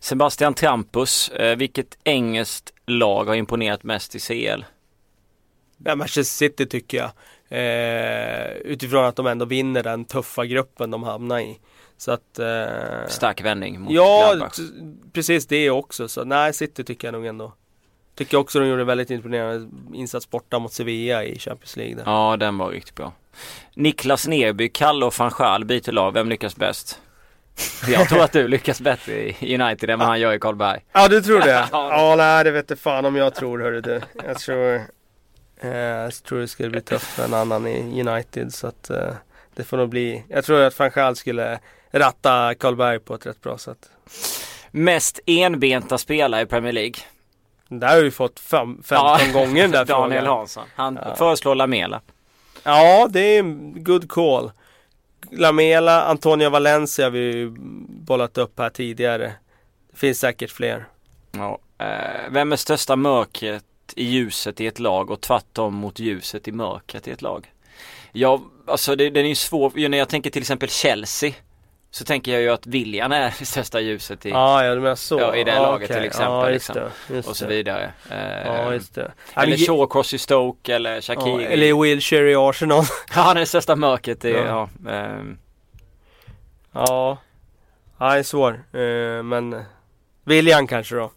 [0.00, 4.64] Sebastian Trampus, vilket engelskt lag har imponerat mest i CL?
[5.84, 7.10] Ja, Manchester City tycker jag.
[7.48, 11.58] Eh, utifrån att de ändå vinner den tuffa gruppen de hamnar i.
[11.96, 14.48] Så att, eh, Stark vändning mot Ja,
[15.12, 16.08] precis det också.
[16.08, 17.52] Så nej, City tycker jag nog ändå.
[18.16, 21.94] Tycker också de gjorde en väldigt imponerande insats borta mot Sevilla i Champions League.
[21.94, 22.02] Där.
[22.06, 23.12] Ja, den var riktigt bra.
[23.74, 26.12] Niklas Nerby, Kalle och van Schaal byter lag.
[26.12, 27.00] Vem lyckas bäst?
[27.88, 30.80] Jag tror att du lyckas bättre i United än vad han gör i Karlberg.
[30.92, 31.68] Ja, du tror det?
[31.72, 34.00] ja, nej det vet fan om jag tror hörru du.
[34.24, 34.80] Jag tror
[35.60, 39.12] Eh, jag tror det skulle bli tufft för en annan i United så att eh,
[39.54, 40.24] det får nog bli.
[40.28, 41.58] Jag tror att van Gaal skulle
[41.90, 43.90] ratta Karlberg på ett rätt bra sätt.
[44.70, 46.94] Mest enbenta spelare i Premier League?
[47.68, 50.36] Där har vi fått fem, 15 ja, gånger där Daniel frågan.
[50.36, 50.64] Hansson.
[50.74, 51.16] Han ja.
[51.16, 52.00] föreslår Lamela.
[52.62, 54.52] Ja, det är en good call.
[55.30, 57.46] Lamela, Antonio Valencia har vi
[57.88, 59.32] bollat upp här tidigare.
[59.90, 60.86] Det finns säkert fler.
[61.32, 61.58] Ja.
[61.78, 63.64] Eh, vem är största mörkret
[63.96, 67.52] i ljuset i ett lag och tvärtom mot ljuset i mörkret i ett lag.
[68.12, 71.32] Ja, alltså det, den är ju svår, när jag tänker till exempel Chelsea
[71.90, 75.20] så tänker jag ju att William är det största ljuset i, ah, ja, du så.
[75.20, 76.00] Ja, i det ah, laget okay.
[76.00, 76.32] till exempel.
[76.32, 76.76] Ah, liksom.
[77.08, 77.92] det, och så vidare.
[78.10, 79.12] Eh, ah, just det.
[79.34, 81.46] Eller Shawcross i Stoke eller Shakiri.
[81.46, 82.84] Ah, eller Wilshire i Arsenal.
[83.14, 84.68] ja, han är det största mörkret i, ja.
[84.84, 85.22] Ja, eh.
[86.72, 87.18] ja.
[87.98, 88.52] ja det är svår.
[88.72, 89.64] Eh, men
[90.24, 91.10] William kanske då.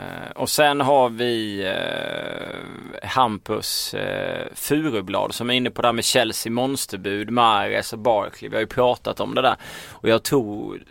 [0.00, 5.92] Eh, och sen har vi eh, Hampus eh, Furublad som är inne på det här
[5.92, 8.48] med Chelsea monsterbud, Mares och Barkley.
[8.48, 9.56] Vi har ju pratat om det där.
[9.90, 10.82] Och jag tror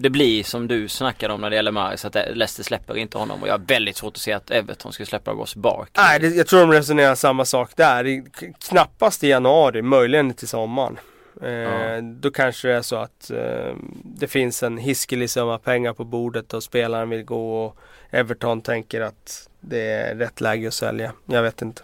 [0.00, 3.42] det blir som du snackade om när det gäller Mares att Leicester släpper inte honom
[3.42, 6.04] och jag har väldigt svårt att se att Everton ska släppa Ross Barkley.
[6.04, 8.22] Nej, det, jag tror de resonerar samma sak där.
[8.68, 10.98] Knappast i januari, möjligen till sommaren.
[11.42, 12.00] Eh, ja.
[12.00, 16.54] Då kanske det är så att eh, det finns en hiskelig summa pengar på bordet
[16.54, 17.76] och spelaren vill gå och
[18.10, 21.12] Everton tänker att det är rätt läge att sälja.
[21.26, 21.82] Jag vet inte.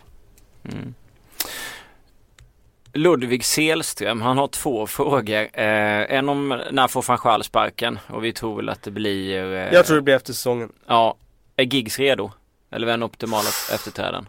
[0.64, 0.94] Mm.
[2.92, 5.48] Ludvig Selström, han har två frågor.
[5.52, 7.98] Eh, en om när får van sparken?
[8.06, 9.52] Och vi tror väl att det blir...
[9.52, 10.72] Eh, jag tror det blir efter säsongen.
[10.86, 11.16] Ja.
[11.56, 12.32] Är Giggs redo?
[12.70, 14.28] Eller vem optimala efterträdaren?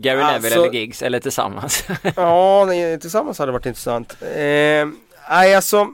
[0.00, 1.84] Gary alltså, Neville eller Giggs, eller tillsammans?
[2.16, 2.68] ja,
[3.00, 4.22] tillsammans hade varit intressant.
[4.22, 4.88] Eh,
[5.30, 5.88] nej, alltså.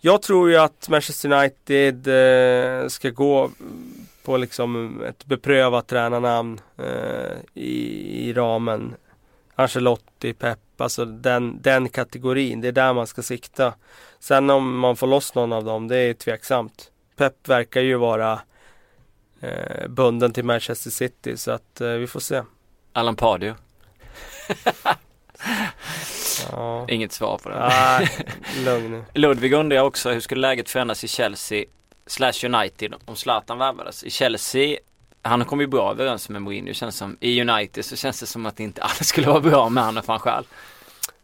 [0.00, 2.08] Jag tror ju att Manchester United
[2.82, 3.50] eh, ska gå
[4.24, 8.94] på liksom ett beprövat tränarnamn eh, i, i ramen.
[9.54, 12.60] Ancelotti, Pep, alltså den, den kategorin.
[12.60, 13.74] Det är där man ska sikta.
[14.20, 16.90] Sen om man får loss någon av dem, det är tveksamt.
[17.16, 18.40] Pep verkar ju vara
[19.40, 22.42] eh, bunden till Manchester City så att eh, vi får se.
[22.98, 23.60] Allan Pardew.
[26.50, 26.86] ja.
[26.88, 27.72] Inget svar på den.
[28.64, 29.04] Lugn.
[29.14, 31.64] Ludvig undrar också hur skulle läget förändras i Chelsea
[32.06, 34.04] slash United om Zlatan värvades.
[34.04, 34.78] I Chelsea
[35.22, 37.16] han kommer ju bra överens med Mourinho känns som.
[37.20, 40.02] I United så känns det som att det inte alls skulle vara bra med honom
[40.02, 40.44] fan själv.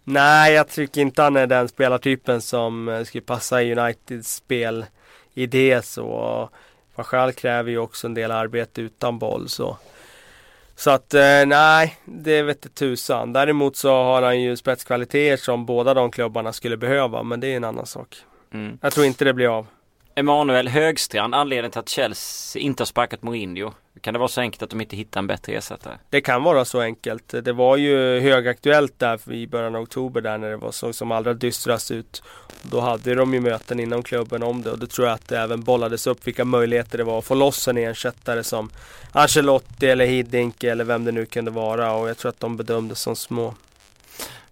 [0.04, 5.82] Nej, jag tycker inte han är den spelartypen som eh, skulle passa i Uniteds spelidé
[5.82, 6.50] så.
[6.94, 9.78] Van Schaal kräver ju också en del arbete utan boll så.
[10.76, 13.32] Så att eh, nej, det vete tusan.
[13.32, 17.56] Däremot så har han ju spetskvaliteter som båda de klubbarna skulle behöva men det är
[17.56, 18.16] en annan sak.
[18.54, 18.78] Mm.
[18.82, 19.66] Jag tror inte det blir av.
[20.16, 23.72] Emanuel Högstrand, anledningen till att Chelsea inte har sparkat Mourinho.
[24.00, 25.94] Kan det vara så enkelt att de inte hittar en bättre ersättare?
[26.10, 27.34] Det kan vara så enkelt.
[27.42, 31.12] Det var ju högaktuellt där i början av oktober där när det var så som
[31.12, 32.22] allra dystrast ut.
[32.62, 35.38] Då hade de ju möten inom klubben om det och då tror jag att det
[35.38, 38.70] även bollades upp vilka möjligheter det var att få loss en ersättare som
[39.12, 43.00] Ancelotti eller Hiddink eller vem det nu kunde vara och jag tror att de bedömdes
[43.00, 43.54] som små.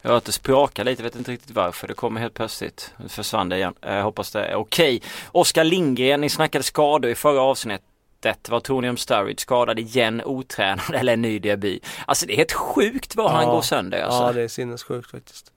[0.03, 1.89] Jag har hört det språka lite, vet inte riktigt varför.
[1.89, 2.95] Det kommer helt plötsligt.
[2.97, 3.75] Det försvann det igen.
[3.81, 4.97] Jag hoppas det är okej.
[4.97, 5.09] Okay.
[5.33, 8.49] Oskar Lindgren, ni snackade skador i förra avsnittet.
[8.49, 9.41] Vad tror ni om Sturridge?
[9.41, 11.87] Skadad igen, otränad eller en ny debut?
[12.07, 14.03] Alltså det är helt sjukt vad ja, han går sönder.
[14.03, 14.23] Alltså.
[14.23, 15.53] Ja, det är sinnessjukt faktiskt.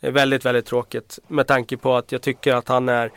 [0.00, 3.10] Det är väldigt, väldigt tråkigt med tanke på att jag tycker att han är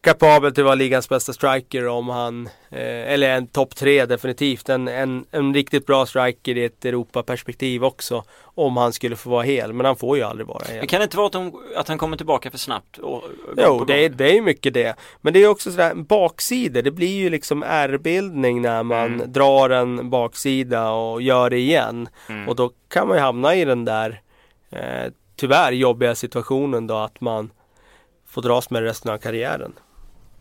[0.00, 4.68] kapabel till att vara ligans bästa striker om han, eh, eller en topp tre definitivt.
[4.68, 8.24] En, en, en riktigt bra striker i ett Europaperspektiv också.
[8.42, 10.78] Om han skulle få vara hel, men han får ju aldrig vara hel.
[10.78, 12.98] Men kan det inte vara att, de, att han kommer tillbaka för snabbt?
[12.98, 13.22] Och,
[13.56, 14.96] jo, det är, det är mycket det.
[15.20, 16.82] Men det är också sådär baksidor.
[16.82, 19.32] Det blir ju liksom ärrbildning när man mm.
[19.32, 22.08] drar en baksida och gör det igen.
[22.28, 22.48] Mm.
[22.48, 24.20] Och då kan man ju hamna i den där
[24.70, 27.50] eh, tyvärr jobbiga situationen då att man
[28.26, 29.72] får dras med resten av karriären.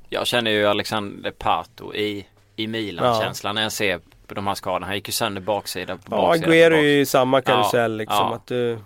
[0.09, 3.53] Jag känner ju Alexander Pato i, i Milan-känslan ja.
[3.53, 4.85] när jag ser på de här skadorna.
[4.85, 8.17] Han gick ju sönder baksida på Ja, Aguero är ju i samma karusell ja, liksom.
[8.17, 8.35] Ja.
[8.35, 8.79] Att du,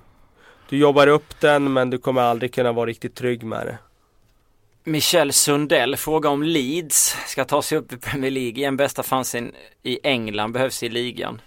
[0.70, 3.78] du jobbar upp den men du kommer aldrig kunna vara riktigt trygg med det.
[4.84, 8.78] Michel Sundell frågar om Leeds ska ta sig upp i Premier League igen.
[8.78, 9.52] Bästa fansen
[9.84, 11.42] i England behövs i ligan.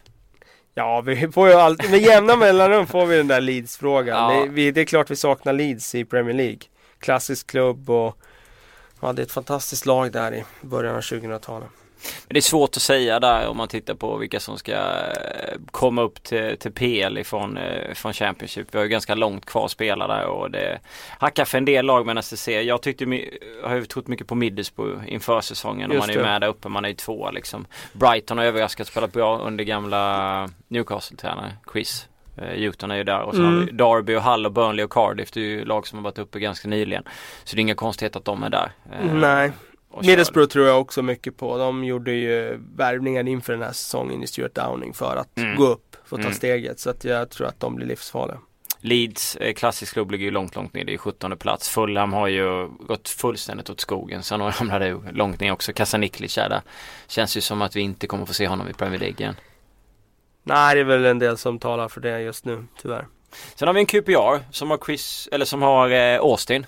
[0.74, 4.34] Ja, vi får ju alltid, med jämna mellanrum får vi den där Leeds-frågan.
[4.34, 4.46] Ja.
[4.54, 6.58] Det, det, är klart vi saknar Leeds i Premier League.
[6.98, 8.18] Klassisk klubb och
[9.12, 11.68] det är ett fantastiskt lag där i början av 2000-talet.
[12.26, 15.54] Men det är svårt att säga där om man tittar på vilka som ska eh,
[15.70, 18.66] komma upp till, till PL ifrån eh, från Championship.
[18.70, 20.80] Vi har ju ganska långt kvar att spela där och det
[21.18, 22.48] hackar för en del lag med NSC.
[22.48, 23.04] Jag tyckte,
[23.64, 26.68] har ju trott mycket på Middlesbrough inför säsongen och man är ju med där uppe,
[26.68, 27.66] man är ju tvåa liksom.
[27.92, 32.08] Brighton har överraskat spelat bra under gamla Newcastle-tränare Chris.
[32.36, 33.54] Luton är ju där och så mm.
[33.54, 35.30] har vi Derby och Hull och Burnley och Cardiff.
[35.30, 37.02] Det är ju lag som har varit uppe ganska nyligen.
[37.44, 38.72] Så det är inga konstigheter att de är där.
[39.12, 39.52] Nej.
[40.00, 41.58] Middlesbrough tror jag också mycket på.
[41.58, 45.56] De gjorde ju värvningar inför den här säsongen i Stuart Downing för att mm.
[45.56, 46.36] gå upp, för att ta mm.
[46.36, 46.80] steget.
[46.80, 48.38] Så att jag tror att de blir livsfarliga.
[48.80, 50.84] Leeds, eh, klassisk klubb, ligger ju långt, långt ner.
[50.84, 51.68] Det är 17 plats.
[51.68, 54.22] Fulham har ju gått fullständigt åt skogen.
[54.22, 55.72] Sen har de hamnat långt ner också.
[55.72, 56.62] Kasaniklic är där.
[57.06, 59.34] Känns ju som att vi inte kommer få se honom i Premier League igen.
[60.46, 63.06] Nej, det är väl en del som talar för det just nu, tyvärr.
[63.54, 66.66] Sen har vi en QPR som har Chris, eller som har eh, Austin.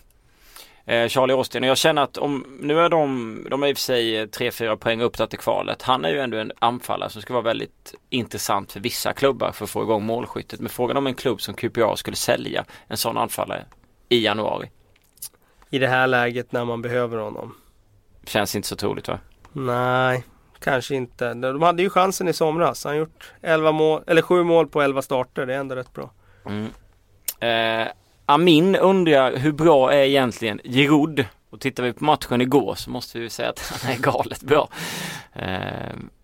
[0.85, 3.77] Eh, Charlie Austin och jag känner att om, nu är de, de är i och
[3.77, 5.83] för sig 3-4 poäng upp till kvalet.
[5.83, 9.65] Han är ju ändå en anfallare som ska vara väldigt intressant för vissa klubbar för
[9.65, 10.61] att få igång målskyttet.
[10.61, 13.65] Men frågan om en klubb som QPR skulle sälja en sån anfallare
[14.09, 14.71] i januari.
[15.71, 17.55] I det här läget när man behöver honom.
[18.27, 19.19] Känns inte så troligt va?
[19.53, 20.25] Nej,
[20.67, 21.35] kanske inte.
[21.35, 22.85] De hade ju chansen i somras.
[22.85, 25.47] Han har gjort 11 mål, eller 7 mål på 11 starter.
[25.47, 26.11] Det är ändå rätt bra.
[26.47, 26.67] Mm.
[27.41, 27.89] Eh,
[28.27, 31.25] Amin undrar hur bra är egentligen Giroud?
[31.51, 34.69] Och tittar vi på matchen igår så måste vi säga att han är galet bra.
[35.33, 35.47] Eh,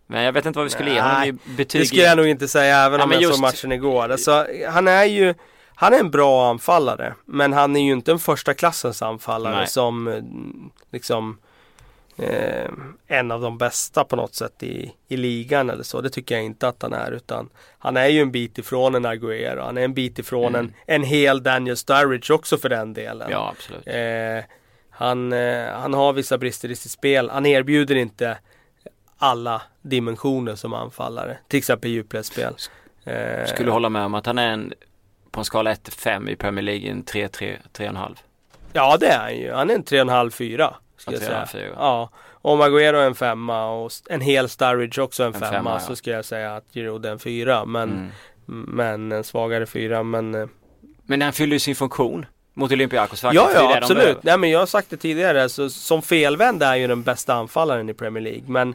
[0.07, 1.81] men jag vet inte vad vi skulle ge honom i betyg.
[1.81, 3.35] Det skulle jag nog inte säga även ja, om jag just...
[3.35, 4.09] såg matchen igår.
[4.09, 5.35] Alltså, han är ju
[5.75, 9.67] han är en bra anfallare men han är ju inte en första klassens anfallare Nej.
[9.67, 10.23] som eh,
[10.93, 11.39] liksom
[12.17, 12.71] eh,
[13.07, 16.01] en av de bästa på något sätt i, i ligan eller så.
[16.01, 17.49] Det tycker jag inte att han är utan
[17.79, 19.65] han är ju en bit ifrån en Agüero.
[19.65, 20.61] Han är en bit ifrån mm.
[20.61, 23.29] en, en hel Daniel Sturridge också för den delen.
[23.31, 23.87] Ja, absolut.
[23.87, 24.45] Eh,
[24.91, 27.31] han, eh, han har vissa brister i sitt spel.
[27.31, 28.39] Han erbjuder inte
[29.19, 31.39] alla dimensioner som anfallare.
[31.49, 32.55] Till exempel djupledsspel.
[33.05, 34.73] Eh, Skulle hålla med om att han är en
[35.31, 38.17] på en skala 1-5 i Premier League en 3-3-3,5.
[38.73, 39.53] Ja det är han ju.
[39.53, 40.75] Han är en 3,5-4.
[41.03, 41.47] Ska jag säga.
[41.47, 41.73] Fyra.
[41.77, 42.11] Ja.
[42.33, 45.81] Om Agüero är en femma och en hel Sturridge också en, en femma, femma ja.
[45.81, 47.65] så ska jag säga att Giroud är en fyra.
[47.65, 48.11] Men, mm.
[48.47, 50.03] men en svagare fyra.
[50.03, 50.47] Men, eh,
[51.03, 54.23] men han fyller ju sin funktion mot Olympiakos Ja, ja absolut.
[54.23, 55.49] Nej, men jag har sagt det tidigare.
[55.49, 58.45] Så, som felvänd är ju den bästa anfallaren i Premier League.
[58.47, 58.75] Men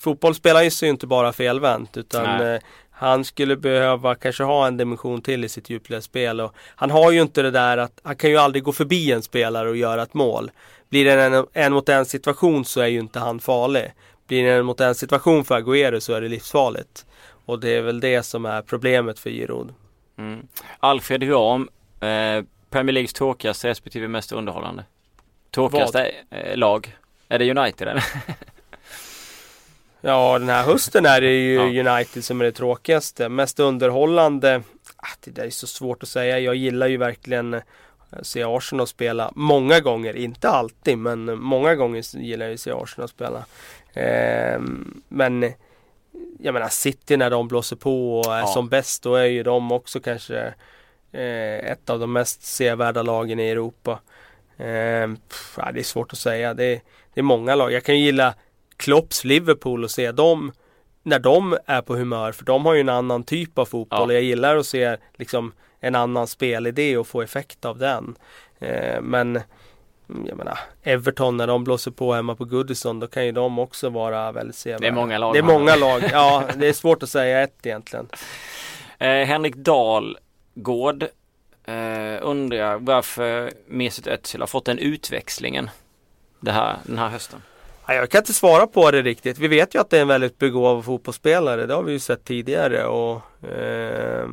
[0.00, 1.96] fotboll spelar ju sig inte bara felvänt.
[1.96, 2.60] Utan eh,
[2.96, 6.40] han skulle behöva kanske ha en dimension till i sitt djupledsspel.
[6.40, 9.22] Och han har ju inte det där att han kan ju aldrig gå förbi en
[9.22, 10.50] spelare och göra ett mål.
[10.88, 13.92] Blir det en, en mot en situation så är ju inte han farlig.
[14.26, 17.06] Blir det en mot en situation för Agüero så är det livsfarligt.
[17.44, 19.74] Och det är väl det som är problemet för Giroud.
[20.18, 20.46] Mm.
[20.78, 21.68] Alfred Ram,
[22.00, 24.84] eh, Premier Leagues tråkigaste respektive mest underhållande.
[25.54, 26.96] Tråkigaste eh, lag.
[27.28, 28.04] Är det United eller?
[30.04, 31.90] ja den här hösten är det ju ja.
[31.90, 33.28] United som är det tråkigaste.
[33.28, 34.62] Mest underhållande.
[34.96, 36.38] Ah, det där är så svårt att säga.
[36.38, 37.60] Jag gillar ju verkligen
[38.22, 43.08] se Arsenal spela många gånger, inte alltid men många gånger gillar jag att se Arsenal
[43.08, 43.44] spela.
[43.92, 44.60] Eh,
[45.08, 45.52] men
[46.38, 48.46] jag menar City när de blåser på och är ja.
[48.46, 50.54] som bäst då är ju de också kanske
[51.12, 54.00] eh, ett av de mest sevärda lagen i Europa.
[54.56, 56.54] Eh, pff, det är svårt att säga.
[56.54, 56.80] Det är,
[57.14, 57.72] det är många lag.
[57.72, 58.34] Jag kan ju gilla
[58.76, 60.52] Klopps Liverpool och se dem
[61.02, 64.10] när de är på humör för de har ju en annan typ av fotboll.
[64.10, 64.14] Ja.
[64.14, 68.16] Jag gillar att se liksom en annan spelidé och få effekt av den.
[68.58, 69.40] Eh, men
[70.06, 73.88] jag menar, Everton när de blåser på hemma på Goodison då kan ju de också
[73.88, 74.80] vara väldigt sevärda.
[74.80, 75.34] Det är många lag.
[75.34, 76.02] Det är många lag.
[76.12, 78.08] Ja, det är svårt att säga ett egentligen.
[78.98, 81.02] Eh, Henrik Dahlgård
[81.64, 85.70] eh, undrar varför Mesut Özil har fått den utväxlingen
[86.40, 87.42] det här, den här hösten.
[87.86, 89.38] Jag kan inte svara på det riktigt.
[89.38, 91.66] Vi vet ju att det är en väldigt begåvad fotbollsspelare.
[91.66, 92.86] Det har vi ju sett tidigare.
[92.86, 94.28] Och, eh,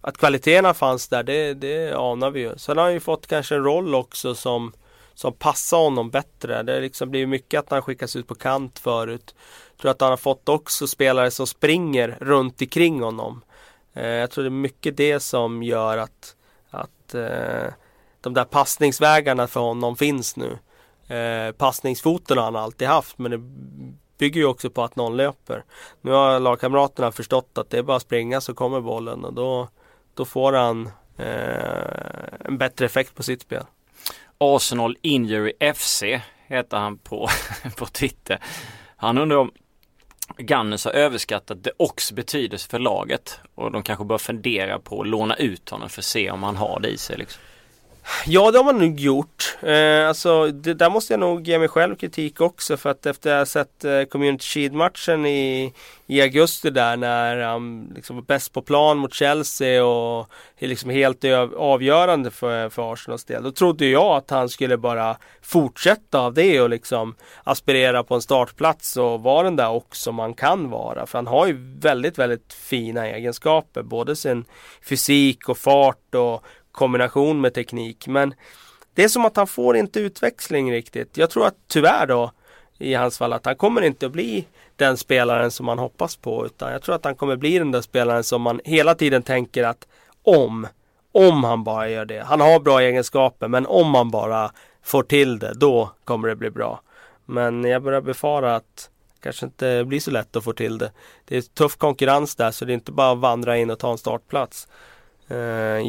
[0.00, 2.52] att kvaliteterna fanns där, det, det anar vi ju.
[2.56, 4.72] Sen har han ju fått kanske en roll också som,
[5.14, 6.62] som passar honom bättre.
[6.62, 9.34] Det liksom blir mycket att han skickas ut på kant förut.
[9.70, 13.42] Jag tror att han har fått också spelare som springer runt omkring honom.
[13.94, 16.36] Eh, jag tror det är mycket det som gör att,
[16.70, 17.72] att eh,
[18.20, 20.58] de där passningsvägarna för honom finns nu.
[21.10, 23.38] Eh, passningsfoten har han alltid haft men det
[24.18, 25.64] bygger ju också på att någon löper.
[26.00, 29.68] Nu har lagkamraterna förstått att det är bara att springa så kommer bollen och då,
[30.14, 30.86] då får han
[31.16, 33.64] eh, en bättre effekt på sitt spel.
[34.38, 36.02] Arsenal Injury FC
[36.46, 37.28] heter han på,
[37.76, 38.38] på Twitter.
[38.96, 39.50] Han undrar om
[40.36, 45.08] Gunners har överskattat det Ox betydelse för laget och de kanske bör fundera på att
[45.08, 47.16] låna ut honom för att se om han har det i sig.
[47.16, 47.42] Liksom.
[48.26, 49.56] Ja det har man nog gjort.
[49.62, 53.32] Eh, alltså det, där måste jag nog ge mig själv kritik också för att efter
[53.32, 55.72] att ha sett eh, Community Shield matchen i,
[56.06, 60.90] i augusti där när han liksom var bäst på plan mot Chelsea och är liksom
[60.90, 61.24] helt
[61.56, 63.42] avgörande för, för Arsenals del.
[63.42, 68.22] Då trodde jag att han skulle bara fortsätta av det och liksom aspirera på en
[68.22, 71.06] startplats och vara den där också man kan vara.
[71.06, 73.82] För han har ju väldigt, väldigt fina egenskaper.
[73.82, 74.44] Både sin
[74.82, 78.06] fysik och fart och kombination med teknik.
[78.06, 78.34] Men
[78.94, 81.16] det är som att han får inte utväxling riktigt.
[81.16, 82.32] Jag tror att tyvärr då
[82.78, 84.46] i hans fall att han kommer inte att bli
[84.76, 86.46] den spelaren som man hoppas på.
[86.46, 89.64] Utan jag tror att han kommer bli den där spelaren som man hela tiden tänker
[89.64, 89.86] att
[90.22, 90.66] om,
[91.12, 92.24] om han bara gör det.
[92.24, 94.52] Han har bra egenskaper men om han bara
[94.82, 96.80] får till det då kommer det bli bra.
[97.26, 100.92] Men jag börjar befara att det kanske inte blir så lätt att få till det.
[101.24, 103.90] Det är tuff konkurrens där så det är inte bara att vandra in och ta
[103.92, 104.68] en startplats
[105.28, 105.36] eh,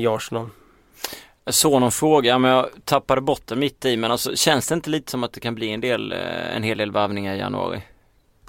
[0.02, 0.50] i Arsenal.
[1.46, 3.98] Jag såg någon fråga, men jag tappade bort den mitt i.
[3.98, 6.64] Men alltså känns det inte lite som att det kan bli en del, eh, en
[6.64, 7.82] hel del varvningar i januari?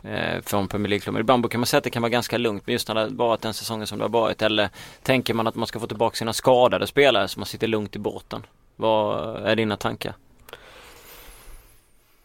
[0.05, 1.21] Eh, från Premier League-klubben.
[1.21, 3.09] Ibland kan man säga att det kan vara ganska lugnt, men just när det har
[3.09, 4.43] varit den säsongen som det har varit.
[4.43, 4.69] Eller
[5.03, 7.99] tänker man att man ska få tillbaka sina skadade spelare så man sitter lugnt i
[7.99, 8.47] båten?
[8.77, 10.15] Vad är dina tankar?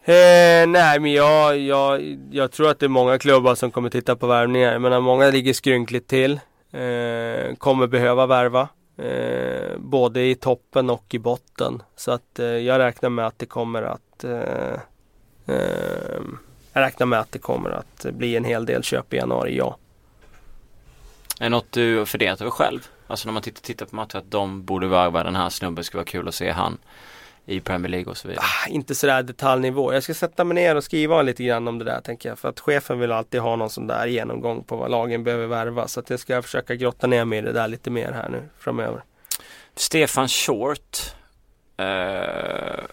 [0.03, 4.15] Eh, nej men jag, jag, jag tror att det är många klubbar som kommer titta
[4.15, 4.71] på värvningar.
[4.71, 6.39] Jag menar många ligger skrynkligt till.
[6.71, 8.67] Eh, kommer behöva värva.
[8.97, 11.83] Eh, både i toppen och i botten.
[11.95, 14.79] Så att eh, jag räknar med att det kommer att eh,
[15.45, 16.21] eh
[16.73, 19.77] Jag räknar med att det kommer att bli en hel del köp i januari, ja.
[21.39, 22.87] Är det något du funderat över själv?
[23.07, 25.99] Alltså när man tittar, tittar på matcher att de borde varva den här snubben, skulle
[25.99, 26.77] vara kul att se han
[27.47, 28.45] i Premier League och så vidare?
[28.45, 29.93] Ah, inte sådär detaljnivå.
[29.93, 32.39] Jag ska sätta mig ner och skriva lite grann om det där tänker jag.
[32.39, 35.87] För att chefen vill alltid ha någon sån där genomgång på vad lagen behöver värva.
[35.87, 38.49] Så att jag ska försöka grotta ner mig i det där lite mer här nu
[38.59, 39.03] framöver.
[39.75, 41.13] Stefan Short
[41.77, 42.83] eh,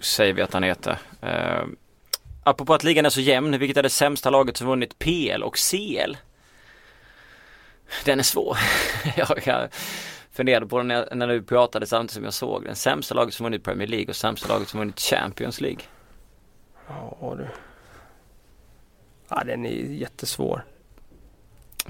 [0.00, 0.98] säger vi att han heter.
[1.22, 1.64] Eh,
[2.44, 5.56] apropå att ligan är så jämn, vilket är det sämsta laget som vunnit PL och
[5.56, 6.16] CL?
[8.04, 8.58] Den är svår.
[9.16, 9.68] jag,
[10.38, 12.76] funderade på den när, när du pratade samtidigt som jag såg den.
[12.76, 15.80] Sämsta laget som vunnit Premier League och sämsta laget som vunnit Champions League.
[16.88, 17.46] Ja du.
[19.28, 20.64] Ja den är jättesvår.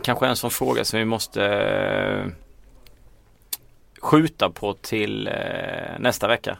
[0.02, 2.26] Kanske en sån fråga som vi måste eh,
[4.00, 6.58] skjuta på till eh, nästa vecka.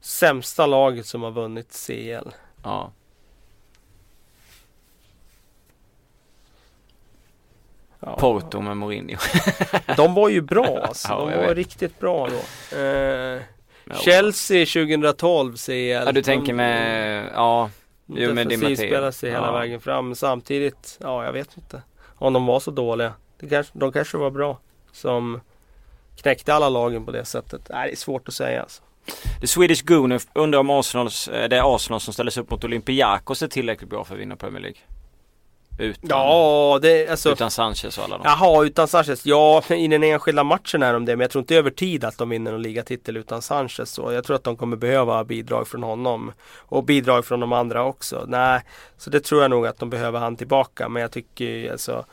[0.00, 2.28] Sämsta laget som har vunnit CL.
[2.62, 2.92] Ja.
[8.06, 8.16] Ja.
[8.16, 9.16] Porto med Mourinho.
[9.96, 11.08] de var ju bra alltså.
[11.08, 11.56] Ja, de var vet.
[11.56, 12.76] riktigt bra då.
[12.78, 13.40] Eh,
[14.00, 15.72] Chelsea 2012 CL.
[15.72, 17.70] Ja du tänker med, ja.
[18.06, 19.52] Jo med Di spelar sig hela ja.
[19.52, 20.14] vägen fram.
[20.14, 21.82] Samtidigt, ja jag vet inte.
[22.16, 23.12] Om de var så dåliga.
[23.40, 24.58] Det kanske, de kanske var bra.
[24.92, 25.40] Som
[26.16, 27.60] knäckte alla lagen på det sättet.
[27.70, 28.82] Nej, det är svårt att säga alltså.
[29.40, 33.42] The Swedish Gooner undrar om Arsenals, det är Arsenal som ställer sig upp mot Olympiakos
[33.42, 34.78] är tillräckligt bra för att vinna Premier League.
[35.78, 38.22] Utan, Ja, det alltså utan Sanchez och alla dem.
[38.24, 39.26] Jaha, utan Sanchez.
[39.26, 41.16] Ja, i den enskilda matchen är de det.
[41.16, 43.90] Men jag tror inte över tid att de vinner någon ligatitel utan Sanchez.
[43.90, 46.32] Så jag tror att de kommer behöva bidrag från honom.
[46.56, 48.24] Och bidrag från de andra också.
[48.28, 48.60] Nej,
[48.98, 50.88] så det tror jag nog att de behöver han tillbaka.
[50.88, 52.04] Men jag tycker alltså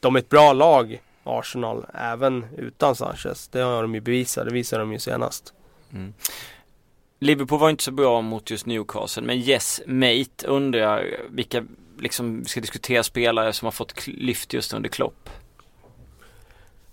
[0.00, 3.48] de är ett bra lag, Arsenal, även utan Sanchez.
[3.48, 4.44] Det har de ju bevisat.
[4.44, 5.54] Det visade de ju senast.
[5.92, 6.14] Mm.
[7.22, 11.64] Liverpool var inte så bra mot just Newcastle men yes mate undrar vilka
[12.00, 15.30] liksom ska diskutera spelare som har fått lyft just under Klopp.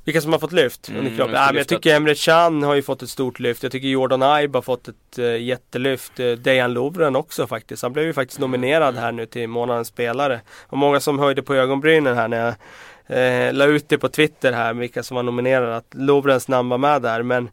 [0.04, 1.30] Vilka som har fått lyft Mm, under Klopp?
[1.34, 3.64] Ja, men jag tycker Emre Can har ju fått ett stort lyft.
[3.64, 6.20] Jag tycker Jordan Ibe har fått ett uh, jättelyft.
[6.20, 7.84] Uh, Dejan Lovren också faktiskt.
[7.84, 10.42] Han blev ju faktiskt nominerad här nu till månadens spelare.
[10.64, 12.56] Och många som höjde på ögonbrynen här när jag
[13.08, 15.76] eh, la ut det på Twitter här vilka som var nominerade.
[15.76, 17.24] Att Lovrens namn var med där.
[17.24, 17.50] Men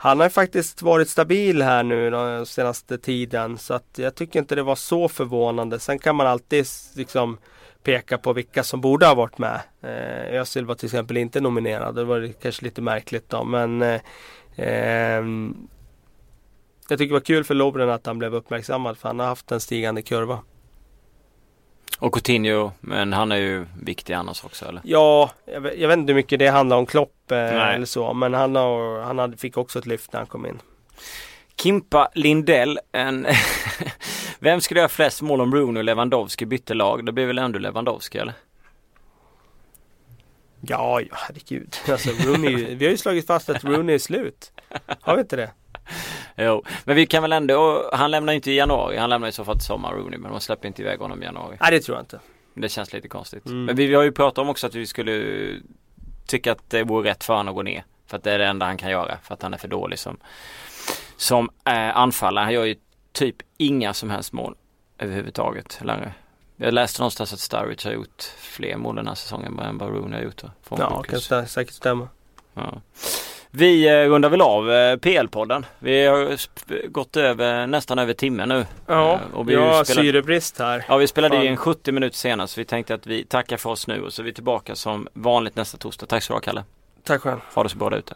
[0.00, 3.58] han har ju faktiskt varit stabil här nu den senaste tiden.
[3.58, 5.78] Så att jag tycker inte det var så förvånande.
[5.78, 7.38] Sen kan man alltid liksom
[7.82, 9.60] peka på vilka som borde ha varit med.
[9.82, 11.94] Eh, Özil var till exempel inte nominerad.
[11.94, 13.44] Det var kanske lite märkligt då.
[13.44, 14.00] Men eh,
[14.56, 15.24] eh,
[16.88, 18.98] jag tycker det var kul för Lobren att han blev uppmärksammad.
[18.98, 20.38] För han har haft en stigande kurva.
[21.98, 24.80] Och Coutinho, men han är ju viktig annars också eller?
[24.84, 28.14] Ja, jag vet, jag vet inte hur mycket det handlar om Klopp eh, eller så.
[28.14, 30.58] Men han, har, han hade, fick också ett lyft när han kom in.
[31.56, 33.26] Kimpa Lindell, en
[34.38, 37.06] Vem skulle göra flest mål om Rooney och Lewandowski bytte lag?
[37.06, 38.34] Det blir väl ändå Lewandowski eller?
[40.60, 41.76] Ja, ja herregud.
[41.88, 44.52] Alltså, Rooney, vi har ju slagit fast att Rooney är slut.
[45.00, 45.50] Har vi inte det?
[46.38, 49.44] Jo, men vi kan väl ändå, han lämnar inte i januari, han lämnar i så
[49.44, 51.56] fall till sommar Rooney men de släpper inte iväg honom i januari.
[51.60, 52.20] Nej det tror jag inte.
[52.54, 53.46] Det känns lite konstigt.
[53.46, 53.64] Mm.
[53.64, 55.46] Men vi, vi har ju pratat om också att vi skulle
[56.26, 57.84] tycka att det vore rätt för honom att gå ner.
[58.06, 59.98] För att det är det enda han kan göra för att han är för dålig
[59.98, 60.16] som,
[61.16, 62.44] som eh, anfallare.
[62.44, 62.76] Han gör ju
[63.12, 64.54] typ inga som helst mål
[64.98, 66.12] överhuvudtaget längre.
[66.56, 70.18] Jag läste någonstans att Sturridge har gjort fler mål den här säsongen än vad Rooney
[70.18, 70.42] har gjort.
[70.42, 71.28] Ja, Bournemouth.
[71.28, 72.08] kan säkert stämma.
[72.54, 72.80] Ja.
[73.50, 75.64] Vi eh, rundar väl av eh, PL-podden.
[75.78, 76.36] Vi har
[76.88, 78.66] gått över nästan över timmen nu.
[78.86, 80.84] Ja, Eh, och vi har spelar- syrebrist här.
[80.88, 81.46] Ja vi spelade Fan.
[81.46, 84.22] in 70 minuter senare så vi tänkte att vi tackar för oss nu och så
[84.22, 86.06] är vi tillbaka som vanligt nästa torsdag.
[86.06, 86.64] Tack så du ha Kalle.
[87.04, 87.38] Tack själv.
[87.54, 88.14] Ha det så bra där ute.